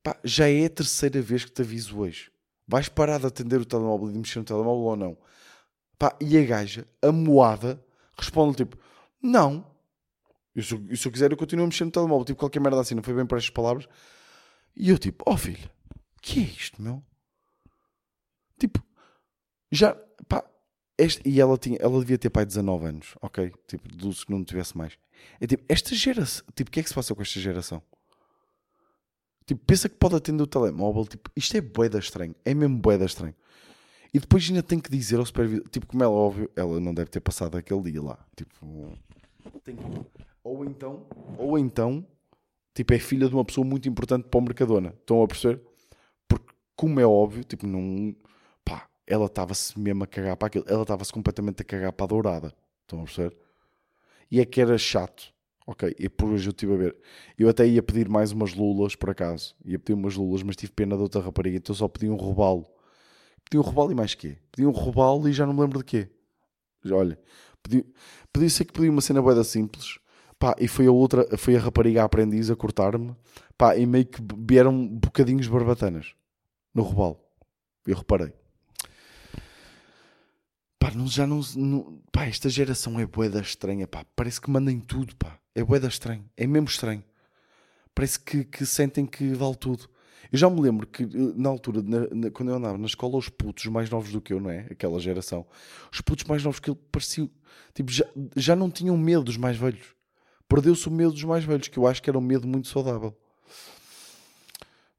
pá, 0.03 0.17
já 0.21 0.49
é 0.49 0.65
a 0.65 0.69
terceira 0.69 1.21
vez 1.21 1.45
que 1.45 1.51
te 1.51 1.61
aviso 1.61 1.97
hoje. 1.97 2.29
Vais 2.67 2.89
parar 2.89 3.19
de 3.19 3.27
atender 3.27 3.61
o 3.61 3.65
telemóvel 3.65 4.09
e 4.09 4.11
de 4.11 4.19
mexer 4.19 4.39
no 4.39 4.43
telemóvel 4.45 4.83
ou 4.83 4.95
não? 4.97 5.17
Pá, 5.97 6.13
e 6.19 6.37
a 6.37 6.43
gaja, 6.43 6.85
a 7.01 7.09
moada, 7.09 7.81
responde 8.19 8.57
tipo: 8.57 8.77
não. 9.23 9.65
E 10.53 10.61
se, 10.61 10.97
se 10.97 11.07
eu 11.07 11.11
quiser, 11.13 11.31
eu 11.31 11.37
continuo 11.37 11.65
mexer 11.65 11.85
no 11.85 11.91
telemóvel. 11.91 12.25
Tipo, 12.25 12.39
qualquer 12.39 12.59
merda 12.59 12.81
assim, 12.81 12.95
não 12.95 13.03
foi 13.03 13.13
bem 13.13 13.25
para 13.25 13.37
estas 13.37 13.49
palavras. 13.49 13.87
E 14.75 14.89
eu, 14.89 14.97
tipo, 14.97 15.23
oh 15.25 15.37
filho, 15.37 15.69
que 16.21 16.41
é 16.41 16.43
isto, 16.43 16.81
meu? 16.81 17.01
Tipo, 18.59 18.83
já, 19.71 19.95
pá, 20.27 20.43
este, 20.97 21.27
e 21.27 21.41
ela, 21.41 21.57
tinha, 21.57 21.77
ela 21.81 21.99
devia 21.99 22.17
ter 22.17 22.29
pai 22.29 22.45
19 22.45 22.85
anos, 22.85 23.15
ok? 23.21 23.51
Tipo, 23.67 23.87
do 23.89 24.09
que 24.11 24.31
não 24.31 24.43
tivesse 24.43 24.77
mais. 24.77 24.97
É 25.39 25.47
tipo, 25.47 25.63
esta 25.67 25.93
geração. 25.93 26.45
Tipo, 26.55 26.69
o 26.69 26.71
que 26.71 26.79
é 26.79 26.83
que 26.83 26.89
se 26.89 26.95
passa 26.95 27.13
com 27.13 27.21
esta 27.21 27.39
geração? 27.39 27.81
Tipo, 29.45 29.63
pensa 29.65 29.89
que 29.89 29.95
pode 29.95 30.15
atender 30.15 30.41
o 30.41 30.47
telemóvel. 30.47 31.05
Tipo, 31.05 31.29
isto 31.35 31.55
é 31.57 31.61
boeda 31.61 31.99
estranho. 31.99 32.35
É 32.45 32.53
mesmo 32.53 32.77
boeda 32.77 33.05
estranho. 33.05 33.35
E 34.13 34.19
depois 34.19 34.47
ainda 34.47 34.63
tem 34.63 34.79
que 34.79 34.89
dizer 34.89 35.17
ao 35.19 35.25
supervisor. 35.25 35.67
Tipo, 35.69 35.85
como 35.85 36.03
é 36.03 36.07
óbvio, 36.07 36.49
ela 36.55 36.79
não 36.79 36.93
deve 36.93 37.09
ter 37.09 37.19
passado 37.19 37.57
aquele 37.57 37.91
dia 37.91 38.01
lá. 38.01 38.17
Tipo, 38.35 38.97
tem, 39.63 39.77
ou 40.41 40.63
então, 40.63 41.05
ou 41.37 41.59
então, 41.59 42.05
tipo, 42.73 42.93
é 42.93 42.99
filha 42.99 43.27
de 43.27 43.35
uma 43.35 43.43
pessoa 43.43 43.65
muito 43.65 43.89
importante 43.89 44.27
para 44.29 44.37
o 44.37 44.41
Mercadona. 44.41 44.95
Estão 44.99 45.21
a 45.21 45.27
perceber? 45.27 45.61
Porque, 46.27 46.53
como 46.75 46.99
é 46.99 47.05
óbvio, 47.05 47.43
tipo, 47.43 47.67
não 47.67 48.15
ela 49.07 49.25
estava-se 49.25 49.77
mesmo 49.79 50.03
a 50.03 50.07
cagar 50.07 50.35
para 50.37 50.47
aquilo. 50.47 50.65
Ela 50.67 50.81
estava-se 50.81 51.11
completamente 51.11 51.61
a 51.61 51.65
cagar 51.65 51.93
para 51.93 52.05
a 52.05 52.07
dourada. 52.07 52.53
Estão 52.81 53.01
a 53.01 53.03
perceber? 53.03 53.35
E 54.31 54.39
é 54.39 54.45
que 54.45 54.59
era 54.61 54.77
chato. 54.77 55.33
Ok, 55.67 55.95
e 55.97 56.07
por 56.07 56.29
hoje 56.29 56.47
eu 56.47 56.51
estive 56.51 56.73
a 56.73 56.77
ver. 56.77 56.95
Eu 57.37 57.49
até 57.49 57.65
ia 57.67 57.81
pedir 57.81 58.07
mais 58.07 58.31
umas 58.31 58.53
lulas, 58.53 58.95
por 58.95 59.09
acaso. 59.09 59.55
Ia 59.65 59.79
pedir 59.79 59.93
umas 59.93 60.15
lulas, 60.15 60.43
mas 60.43 60.55
tive 60.55 60.71
pena 60.71 60.95
de 60.95 61.01
outra 61.01 61.21
rapariga. 61.21 61.57
Então 61.57 61.73
só 61.73 61.87
pedi 61.87 62.09
um 62.09 62.15
robalo. 62.15 62.65
Pedi 63.43 63.57
um 63.57 63.61
robalo 63.61 63.91
e 63.91 63.95
mais 63.95 64.13
quê? 64.13 64.37
Pedi 64.51 64.67
um 64.67 64.71
robalo 64.71 65.27
e 65.27 65.33
já 65.33 65.45
não 65.45 65.53
me 65.53 65.61
lembro 65.61 65.79
de 65.79 65.85
quê. 65.85 66.09
Olha, 66.91 67.17
Podia, 67.65 67.83
podia 68.31 68.49
ser 68.49 68.65
que 68.65 68.73
podia 68.73 68.91
uma 68.91 69.01
cena 69.01 69.21
boeda 69.21 69.43
simples. 69.43 69.97
Pá, 70.37 70.55
e 70.59 70.67
foi 70.67 70.85
a 70.85 70.91
outra, 70.91 71.25
foi 71.35 71.55
a 71.55 71.59
rapariga 71.59 72.03
aprendiz 72.03 72.51
a 72.51 72.55
cortar-me. 72.55 73.15
Pá, 73.57 73.75
e 73.75 73.87
meio 73.87 74.05
que 74.05 74.21
vieram 74.47 74.87
bocadinhos 74.87 75.47
barbatanas 75.47 76.13
no 76.73 76.83
robalo. 76.83 77.19
Eu 77.87 77.95
reparei. 77.97 78.31
Não, 80.95 81.07
já 81.07 81.27
não, 81.27 81.41
não, 81.55 82.01
Pá, 82.11 82.25
esta 82.25 82.49
geração 82.49 82.97
é 82.99 83.05
boeda 83.05 83.41
estranha, 83.41 83.85
pá. 83.85 84.05
Parece 84.15 84.39
que 84.39 84.49
mandem 84.49 84.79
tudo, 84.79 85.15
pá. 85.15 85.37
É 85.53 85.63
boeda 85.63 85.87
estranho. 85.87 86.23
É 86.37 86.47
mesmo 86.47 86.69
estranho. 86.69 87.03
Parece 87.93 88.19
que, 88.19 88.45
que 88.45 88.65
sentem 88.65 89.05
que 89.05 89.33
vale 89.33 89.55
tudo. 89.55 89.89
Eu 90.31 90.39
já 90.39 90.49
me 90.49 90.59
lembro 90.61 90.87
que, 90.87 91.05
na 91.35 91.49
altura, 91.49 91.81
na, 91.81 92.07
na, 92.13 92.31
quando 92.31 92.49
eu 92.49 92.55
andava 92.55 92.77
na 92.77 92.85
escola, 92.85 93.17
os 93.17 93.29
putos 93.29 93.65
mais 93.65 93.89
novos 93.89 94.11
do 94.11 94.21
que 94.21 94.33
eu, 94.33 94.39
não 94.39 94.49
é? 94.49 94.67
Aquela 94.71 94.99
geração. 94.99 95.45
Os 95.91 96.01
putos 96.01 96.25
mais 96.25 96.43
novos 96.43 96.59
que 96.59 96.69
eu 96.69 96.75
pareciam... 96.75 97.29
Tipo, 97.73 97.91
já, 97.91 98.05
já 98.35 98.55
não 98.55 98.71
tinham 98.71 98.97
medo 98.97 99.23
dos 99.23 99.37
mais 99.37 99.57
velhos. 99.57 99.95
Perdeu-se 100.47 100.87
o 100.87 100.91
medo 100.91 101.11
dos 101.11 101.23
mais 101.23 101.43
velhos, 101.43 101.67
que 101.67 101.77
eu 101.77 101.87
acho 101.87 102.01
que 102.01 102.09
era 102.09 102.17
um 102.17 102.21
medo 102.21 102.47
muito 102.47 102.69
saudável. 102.69 103.15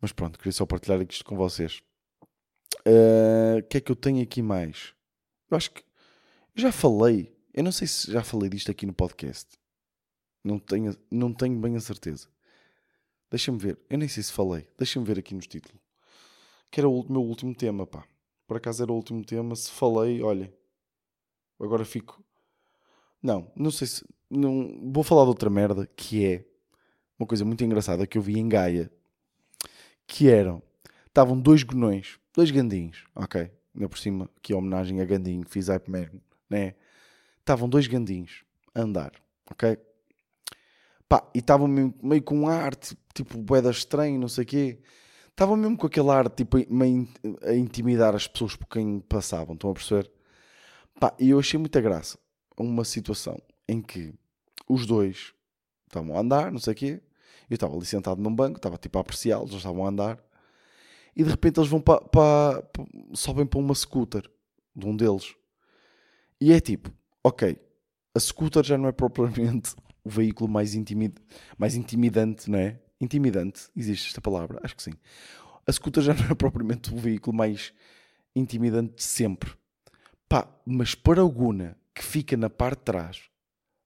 Mas 0.00 0.12
pronto, 0.12 0.38
queria 0.38 0.52
só 0.52 0.66
partilhar 0.66 1.00
isto 1.08 1.24
com 1.24 1.36
vocês. 1.36 1.80
O 2.84 3.58
uh, 3.58 3.62
que 3.68 3.78
é 3.78 3.80
que 3.80 3.90
eu 3.90 3.96
tenho 3.96 4.22
aqui 4.22 4.42
mais? 4.42 4.94
Eu 5.50 5.56
acho 5.56 5.70
que 5.70 5.85
já 6.56 6.72
falei. 6.72 7.34
Eu 7.52 7.62
não 7.62 7.72
sei 7.72 7.86
se 7.86 8.10
já 8.10 8.22
falei 8.22 8.50
disto 8.50 8.70
aqui 8.70 8.86
no 8.86 8.92
podcast. 8.92 9.58
Não 10.42 10.58
tenho, 10.58 10.96
não 11.10 11.32
tenho 11.32 11.58
bem 11.58 11.76
a 11.76 11.80
certeza. 11.80 12.28
Deixa-me 13.30 13.58
ver. 13.58 13.78
Eu 13.90 13.98
nem 13.98 14.08
sei 14.08 14.22
se 14.22 14.32
falei. 14.32 14.66
Deixa-me 14.78 15.04
ver 15.04 15.18
aqui 15.18 15.34
nos 15.34 15.46
títulos. 15.46 15.80
Que 16.70 16.80
era 16.80 16.88
o 16.88 17.04
meu 17.10 17.22
último 17.22 17.54
tema, 17.54 17.86
pá. 17.86 18.04
Por 18.46 18.56
acaso 18.56 18.82
era 18.82 18.92
o 18.92 18.96
último 18.96 19.25
tema. 19.25 19.54
Se 19.56 19.70
falei, 19.70 20.22
olha. 20.22 20.52
Agora 21.60 21.84
fico. 21.84 22.22
Não, 23.22 23.50
não 23.56 23.70
sei 23.70 23.86
se. 23.86 24.04
Não... 24.30 24.90
Vou 24.92 25.02
falar 25.02 25.25
de 25.25 25.28
outra 25.30 25.50
merda 25.50 25.86
que 25.96 26.25
é 26.25 26.44
uma 27.18 27.26
coisa 27.26 27.44
muito 27.44 27.64
engraçada 27.64 28.06
que 28.06 28.18
eu 28.18 28.22
vi 28.22 28.38
em 28.38 28.48
Gaia. 28.48 28.90
Que 30.06 30.28
eram. 30.28 30.62
Estavam 31.06 31.40
dois 31.40 31.62
gonões, 31.62 32.18
dois 32.34 32.50
gandinhos, 32.50 33.04
ok? 33.14 33.50
Ainda 33.75 33.88
por 33.88 33.98
cima, 33.98 34.30
que 34.42 34.52
é 34.52 34.56
homenagem 34.56 35.00
a 35.00 35.04
Gandinho, 35.04 35.46
fiz 35.46 35.68
Hype 35.68 35.90
Man, 35.90 36.08
né? 36.48 36.74
Estavam 37.40 37.68
dois 37.68 37.86
gandinhos 37.86 38.44
a 38.74 38.82
andar, 38.82 39.12
ok? 39.50 39.78
Pá, 41.08 41.28
e 41.34 41.38
estavam 41.38 41.68
meio, 41.68 41.94
meio 42.02 42.22
com 42.22 42.40
um 42.40 42.48
ar, 42.48 42.74
tipo, 43.14 43.38
boeda 43.38 43.70
estranho, 43.70 44.18
não 44.18 44.28
sei 44.28 44.44
o 44.44 44.46
quê. 44.46 44.80
Estavam 45.30 45.56
mesmo 45.56 45.76
com 45.76 45.86
aquele 45.86 46.10
ar, 46.10 46.28
tipo, 46.28 46.56
meio 46.68 47.08
a 47.42 47.54
intimidar 47.54 48.14
as 48.14 48.26
pessoas 48.26 48.56
por 48.56 48.66
quem 48.66 49.00
passavam, 49.00 49.54
estão 49.54 49.70
a 49.70 49.74
perceber? 49.74 50.10
Pá, 50.98 51.14
e 51.18 51.30
eu 51.30 51.38
achei 51.38 51.58
muita 51.58 51.80
graça 51.80 52.18
uma 52.58 52.84
situação 52.84 53.40
em 53.68 53.82
que 53.82 54.14
os 54.68 54.86
dois 54.86 55.34
estavam 55.86 56.16
a 56.16 56.20
andar, 56.20 56.50
não 56.50 56.58
sei 56.58 56.72
o 56.72 56.76
quê. 56.76 57.02
Eu 57.48 57.54
estava 57.54 57.76
ali 57.76 57.86
sentado 57.86 58.20
num 58.20 58.34
banco, 58.34 58.56
estava 58.56 58.76
tipo 58.76 58.98
a 58.98 59.02
apreciá-los, 59.02 59.50
eles 59.50 59.58
estavam 59.58 59.84
a 59.84 59.88
andar. 59.88 60.18
E 61.14 61.22
de 61.22 61.30
repente 61.30 61.60
eles 61.60 61.70
vão 61.70 61.80
para, 61.80 62.00
para, 62.00 62.62
para, 62.62 62.84
sobem 63.14 63.46
para 63.46 63.60
uma 63.60 63.74
scooter 63.74 64.28
de 64.74 64.86
um 64.86 64.96
deles. 64.96 65.34
E 66.40 66.52
é 66.52 66.60
tipo, 66.60 66.92
ok, 67.24 67.58
a 68.14 68.20
scooter 68.20 68.62
já 68.62 68.76
não 68.76 68.88
é 68.88 68.92
propriamente 68.92 69.74
o 70.04 70.10
veículo 70.10 70.50
mais, 70.50 70.74
intimid, 70.74 71.14
mais 71.58 71.74
intimidante, 71.74 72.50
não 72.50 72.58
é? 72.58 72.80
Intimidante, 73.00 73.68
existe 73.76 74.08
esta 74.08 74.20
palavra? 74.20 74.60
Acho 74.62 74.76
que 74.76 74.82
sim. 74.82 74.92
A 75.66 75.72
scooter 75.72 76.02
já 76.02 76.14
não 76.14 76.26
é 76.26 76.34
propriamente 76.34 76.92
o 76.94 76.96
veículo 76.96 77.36
mais 77.36 77.72
intimidante 78.34 78.96
de 78.96 79.02
sempre. 79.02 79.52
Pá, 80.28 80.49
mas 80.64 80.94
para 80.94 81.20
alguna 81.20 81.76
que 81.94 82.02
fica 82.02 82.36
na 82.36 82.50
parte 82.50 82.78
de 82.78 82.84
trás, 82.84 83.22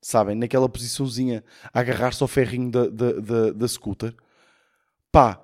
sabem, 0.02 0.34
naquela 0.34 0.68
posiçãozinha 0.68 1.44
agarrar-se 1.72 2.22
ao 2.22 2.28
ferrinho 2.28 2.70
da, 2.70 2.86
da, 2.88 3.12
da, 3.12 3.50
da 3.52 3.68
scooter, 3.68 4.14
pá, 5.12 5.40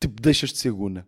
tipo, 0.00 0.20
deixas 0.20 0.50
de 0.50 0.58
ser 0.58 0.72
guna. 0.72 1.06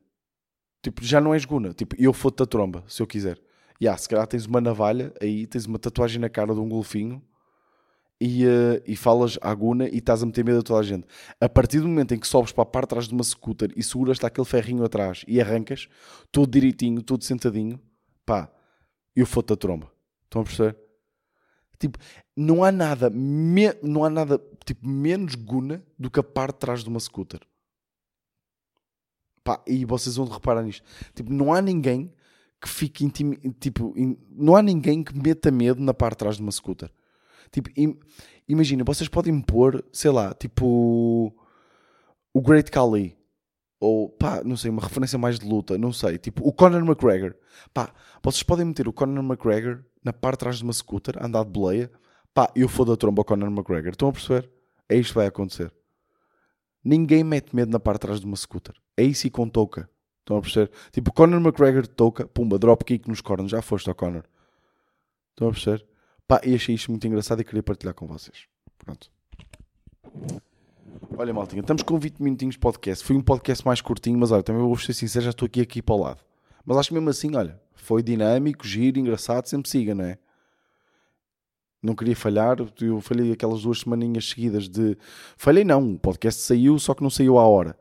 Tipo, 0.83 1.03
já 1.03 1.21
não 1.21 1.33
és 1.33 1.45
guna. 1.45 1.73
Tipo, 1.73 1.97
eu 1.99 2.13
foto-te 2.13 2.43
a 2.43 2.47
tromba, 2.47 2.85
se 2.87 3.01
eu 3.01 3.07
quiser. 3.07 3.41
Yeah, 3.81 3.99
se 4.01 4.09
calhar 4.09 4.27
tens 4.27 4.47
uma 4.47 4.61
navalha 4.61 5.13
aí, 5.21 5.47
tens 5.47 5.67
uma 5.67 5.79
tatuagem 5.79 6.21
na 6.21 6.29
cara 6.29 6.55
de 6.55 6.61
um 6.61 6.69
golfinho 6.69 7.23
e, 8.21 8.47
uh, 8.47 8.83
e 8.87 8.97
falas 8.97 9.39
à 9.43 9.53
guna 9.55 9.89
e 9.89 9.99
estás 9.99 10.23
a 10.23 10.27
meter 10.27 10.45
medo 10.45 10.61
a 10.61 10.63
toda 10.63 10.81
a 10.81 10.83
gente. 10.83 11.07
A 11.41 11.49
partir 11.49 11.81
do 11.81 11.89
momento 11.89 12.15
em 12.15 12.19
que 12.19 12.27
sobes 12.27 12.53
para 12.53 12.63
a 12.63 12.67
parte 12.67 12.87
de 12.87 12.91
trás 12.91 13.09
de 13.09 13.15
uma 13.15 13.25
scooter 13.25 13.73
e 13.77 13.83
seguras-te 13.83 14.25
aquele 14.25 14.47
ferrinho 14.47 14.85
atrás 14.85 15.25
e 15.27 15.41
arrancas, 15.41 15.89
todo 16.31 16.51
direitinho, 16.51 17.03
todo 17.03 17.25
sentadinho, 17.25 17.81
pá, 18.25 18.51
eu 19.15 19.27
foto-te 19.27 19.53
a 19.53 19.57
tromba. 19.57 19.93
Estão 20.25 20.43
a 20.43 20.45
perceber? 20.45 20.77
Tipo, 21.79 21.99
não 22.37 22.65
há 22.65 22.73
nada, 22.73 23.11
me, 23.11 23.73
não 23.83 24.05
há 24.05 24.11
nada 24.11 24.41
tipo, 24.65 24.89
menos 24.89 25.35
guna 25.35 25.85
do 25.99 26.11
que 26.11 26.21
a 26.21 26.23
parte 26.23 26.55
de 26.55 26.61
trás 26.61 26.83
de 26.83 26.89
uma 26.89 27.01
scooter. 27.01 27.41
Pá, 29.43 29.63
e 29.67 29.85
vocês 29.85 30.17
vão 30.17 30.27
reparar 30.27 30.63
nisto. 30.63 30.83
Tipo, 31.15 31.33
não 31.33 31.53
há 31.53 31.61
ninguém 31.61 32.11
que 32.65 32.71
fique 32.71 33.05
intimi... 33.05 33.37
tipo, 33.61 33.93
in... 33.95 34.17
não 34.31 34.57
há 34.57 34.63
ninguém 34.63 35.05
que 35.05 35.15
meta 35.15 35.51
medo 35.51 35.83
na 35.83 35.93
parte 35.93 36.15
de 36.15 36.19
trás 36.19 36.37
de 36.37 36.43
uma 36.43 36.51
scooter. 36.51 36.91
Tipo, 37.53 37.69
im... 37.77 37.99
imagina, 38.49 38.83
vocês 38.83 39.07
podem 39.07 39.39
pôr, 39.43 39.85
sei 39.93 40.11
lá, 40.11 40.33
tipo 40.33 41.35
o 42.33 42.41
Great 42.41 42.71
Khali 42.71 43.17
ou 43.79 44.09
pá, 44.09 44.43
não 44.43 44.57
sei, 44.57 44.71
uma 44.71 44.81
referência 44.81 45.19
mais 45.19 45.39
de 45.39 45.47
luta, 45.47 45.77
não 45.77 45.93
sei, 45.93 46.17
tipo 46.17 46.43
o 46.49 46.55
Conor 46.55 46.83
McGregor. 46.83 47.35
Pá, 47.75 47.93
vocês 48.23 48.43
podem 48.43 48.65
meter 48.65 48.89
o 48.89 48.95
Conor 48.95 49.23
McGregor 49.23 49.85
na 50.03 50.13
parte 50.13 50.37
de 50.37 50.41
trás 50.41 50.57
de 50.57 50.65
uma 50.65 50.73
scooter, 50.73 51.23
andar 51.23 51.45
de 51.45 51.51
boleia. 51.51 51.91
Pá, 52.33 52.51
eu 52.57 52.67
fodo 52.67 52.93
a 52.93 52.97
tromba 52.97 53.21
ao 53.21 53.27
Conor 53.27 53.51
McGregor. 53.51 53.91
Estão 53.91 54.09
a 54.09 54.13
perceber? 54.13 54.51
É 54.89 54.97
isto 54.97 55.11
que 55.11 55.17
vai 55.17 55.27
acontecer. 55.27 55.71
Ninguém 56.83 57.23
mete 57.23 57.55
medo 57.55 57.71
na 57.71 57.79
parte 57.79 58.01
de 58.01 58.07
trás 58.07 58.21
de 58.21 58.27
uma 58.27 58.37
scooter. 58.37 58.75
É 58.97 59.03
isso 59.03 59.27
e 59.27 59.31
com 59.31 59.49
touca. 59.49 59.89
Estão 60.25 60.39
a 60.39 60.41
perceber? 60.41 60.71
Tipo, 60.91 61.13
Conor 61.13 61.39
McGregor 61.39 61.83
de 61.83 61.91
touca, 61.91 62.27
pumba, 62.27 62.59
dropkick 62.59 63.07
nos 63.07 63.21
cornos. 63.21 63.51
Já 63.51 63.61
foste 63.61 63.89
ao 63.91 63.95
Conor. 63.95 64.25
Estão 65.31 65.49
a 65.49 65.51
perceber? 65.51 65.87
Pá, 66.27 66.41
e 66.43 66.55
achei 66.55 66.75
isto 66.75 66.91
muito 66.91 67.07
engraçado 67.07 67.43
e 67.43 67.45
queria 67.45 67.63
partilhar 67.63 67.95
com 67.95 68.07
vocês. 68.07 68.47
Pronto. 68.79 69.11
Olha, 71.17 71.35
maltinha, 71.35 71.61
estamos 71.61 71.83
com 71.83 71.99
20 71.99 72.21
minutinhos 72.21 72.55
de 72.55 72.59
podcast. 72.59 73.05
Foi 73.05 73.15
um 73.15 73.23
podcast 73.23 73.65
mais 73.67 73.83
curtinho, 73.83 74.19
mas 74.19 74.33
olha, 74.33 74.43
também 74.43 74.63
vou 74.63 74.77
ser 74.79 74.95
sincero, 74.95 75.27
já 75.27 75.31
estou 75.31 75.45
aqui, 75.45 75.61
aqui 75.61 75.83
para 75.83 75.95
o 75.95 75.99
lado. 76.01 76.21
Mas 76.65 76.79
acho 76.79 76.95
mesmo 76.95 77.11
assim, 77.11 77.37
olha, 77.37 77.61
foi 77.75 78.03
dinâmico, 78.03 78.67
giro, 78.67 78.99
engraçado, 78.99 79.47
sempre 79.47 79.69
siga, 79.69 79.95
não 79.95 80.05
é? 80.05 80.19
não 81.85 81.95
queria 81.95 82.17
falhar, 82.17 82.57
eu 82.81 83.01
falhei 83.03 83.31
aquelas 83.31 83.63
duas 83.63 83.81
semaninhas 83.81 84.31
seguidas 84.31 84.69
de. 84.69 84.97
Falhei 85.37 85.65
não, 85.65 85.93
o 85.93 85.99
podcast 85.99 86.41
saiu, 86.41 86.79
só 86.79 86.95
que 86.95 87.03
não 87.03 87.11
saiu 87.11 87.39
à 87.39 87.47
hora. 87.47 87.77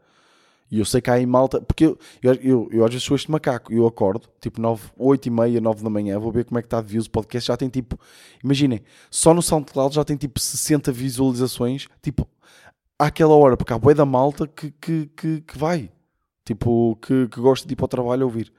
E 0.74 0.80
eu 0.80 0.86
sei 0.86 1.02
que 1.02 1.12
há 1.12 1.20
em 1.22 1.26
malta, 1.28 1.62
porque 1.62 1.86
eu, 1.86 2.00
eu, 2.24 2.34
eu, 2.34 2.70
eu 2.72 2.84
às 2.84 2.90
vezes 2.90 3.06
sou 3.06 3.14
este 3.14 3.30
macaco, 3.30 3.72
eu 3.72 3.86
acordo, 3.86 4.28
tipo 4.42 4.60
9, 4.60 4.90
8 4.98 5.28
e 5.28 5.30
meia, 5.30 5.62
9 5.62 5.84
da 5.84 5.90
manhã, 5.92 6.18
vou 6.18 6.32
ver 6.32 6.46
como 6.46 6.58
é 6.58 6.64
que 6.64 6.66
está 6.66 6.82
de 6.82 6.88
views, 6.88 7.06
o 7.06 7.12
podcast 7.12 7.48
já 7.48 7.56
tem 7.56 7.70
tipo, 7.70 7.96
imaginem, 8.44 8.82
só 9.12 9.36
no 9.36 9.42
SoundCloud 9.44 9.94
já 9.94 10.04
tem 10.04 10.18
tipo 10.18 10.40
60 10.40 10.92
visualizações, 10.92 11.88
tipo, 12.02 12.28
àquela 12.98 13.36
hora, 13.36 13.56
porque 13.56 13.72
há 13.72 13.78
boia 13.78 13.94
da 13.94 14.04
malta 14.04 14.48
que, 14.48 14.72
que, 14.82 15.12
que, 15.16 15.42
que 15.42 15.58
vai, 15.60 15.92
tipo, 16.44 16.96
que, 16.96 17.28
que 17.28 17.40
gosta 17.40 17.68
de 17.68 17.74
ir 17.74 17.76
para 17.76 17.86
o 17.86 17.90
trabalho 17.90 18.26
ouvir. 18.26 18.52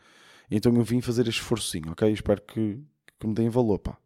Então 0.48 0.72
eu 0.72 0.84
vim 0.84 1.00
fazer 1.00 1.22
este 1.22 1.40
esforçozinho, 1.40 1.90
ok? 1.90 2.12
Espero 2.12 2.40
que, 2.42 2.78
que 3.18 3.26
me 3.26 3.34
deem 3.34 3.48
valor, 3.48 3.80
pá. 3.80 3.98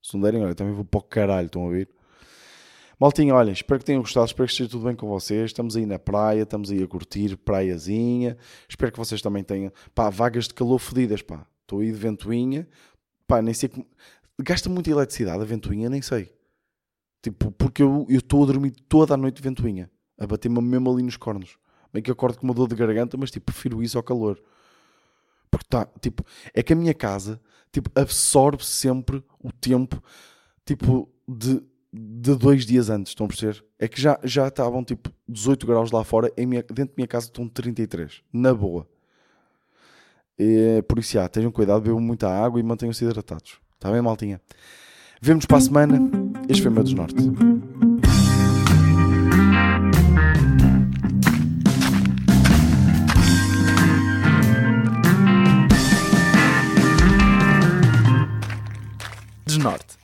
Se 0.00 0.14
não 0.14 0.20
derem, 0.20 0.44
olha, 0.44 0.54
também 0.54 0.72
vou 0.72 0.84
para 0.84 0.98
o 0.98 1.02
caralho, 1.02 1.46
estão 1.46 1.66
a 1.66 1.70
ver? 1.70 1.88
Maltinha, 3.00 3.32
olha, 3.32 3.52
espero 3.52 3.78
que 3.78 3.84
tenham 3.84 4.02
gostado, 4.02 4.26
espero 4.26 4.46
que 4.46 4.52
esteja 4.52 4.70
tudo 4.70 4.84
bem 4.84 4.96
com 4.96 5.06
vocês. 5.06 5.46
Estamos 5.46 5.76
aí 5.76 5.86
na 5.86 6.00
praia, 6.00 6.42
estamos 6.42 6.68
aí 6.70 6.82
a 6.82 6.86
curtir, 6.86 7.36
praiazinha. 7.36 8.36
Espero 8.68 8.90
que 8.90 8.98
vocês 8.98 9.22
também 9.22 9.44
tenham, 9.44 9.72
pá, 9.94 10.10
vagas 10.10 10.48
de 10.48 10.54
calor 10.54 10.80
fodidas, 10.80 11.22
pá. 11.22 11.46
Estou 11.62 11.78
aí 11.78 11.92
de 11.92 11.98
ventoinha, 11.98 12.68
pá, 13.26 13.40
nem 13.40 13.54
sei 13.54 13.68
como. 13.68 13.86
Gasta 14.40 14.68
muita 14.68 14.90
eletricidade 14.90 15.40
a 15.40 15.44
ventoinha, 15.44 15.88
nem 15.88 16.02
sei. 16.02 16.32
Tipo, 17.22 17.52
porque 17.52 17.82
eu 17.82 18.04
estou 18.08 18.42
a 18.42 18.46
dormir 18.46 18.72
toda 18.88 19.14
a 19.14 19.16
noite 19.16 19.36
de 19.36 19.42
ventoinha, 19.42 19.88
a 20.18 20.26
bater-me 20.26 20.60
mesmo 20.60 20.92
ali 20.92 21.02
nos 21.04 21.16
cornos. 21.16 21.56
Meio 21.92 22.02
que 22.02 22.10
acordo 22.10 22.38
com 22.38 22.46
uma 22.46 22.54
dor 22.54 22.68
de 22.68 22.74
garganta, 22.74 23.16
mas 23.16 23.30
tipo, 23.30 23.46
prefiro 23.46 23.80
isso 23.80 23.96
ao 23.96 24.02
calor. 24.02 24.42
Porque 25.50 25.66
tá, 25.68 25.86
tipo, 26.00 26.24
é 26.52 26.64
que 26.64 26.72
a 26.72 26.76
minha 26.76 26.94
casa 26.94 27.40
tipo, 27.72 27.90
absorve 27.94 28.64
sempre 28.64 29.22
o 29.38 29.52
tempo 29.52 30.02
tipo, 30.64 31.08
de, 31.26 31.62
de 31.92 32.34
dois 32.36 32.66
dias 32.66 32.90
antes, 32.90 33.10
estão 33.10 33.26
a 33.26 33.28
perceber? 33.28 33.64
É 33.78 33.88
que 33.88 34.00
já, 34.00 34.18
já 34.22 34.48
estavam 34.48 34.84
tipo 34.84 35.10
18 35.28 35.66
graus 35.66 35.90
lá 35.90 36.04
fora, 36.04 36.32
em 36.36 36.46
minha, 36.46 36.62
dentro 36.62 36.86
da 36.86 36.96
minha 36.96 37.08
casa 37.08 37.26
estão 37.26 37.48
33, 37.48 38.22
na 38.32 38.54
boa. 38.54 38.86
E, 40.38 40.82
por 40.88 40.98
isso, 40.98 41.12
já, 41.14 41.28
tenham 41.28 41.50
cuidado, 41.50 41.80
bebam 41.80 42.00
muita 42.00 42.28
água 42.28 42.60
e 42.60 42.62
mantenham-se 42.62 43.04
hidratados. 43.04 43.58
Está 43.74 43.90
bem, 43.90 44.00
maltinha? 44.00 44.40
Vemo-nos 45.20 45.46
para 45.46 45.58
a 45.58 45.60
semana. 45.60 46.10
Este 46.48 46.62
foi 46.62 46.70
o 46.70 46.74
meu 46.74 46.84
dos 46.84 46.94
Norte. 46.94 47.16
Norte. 59.58 59.98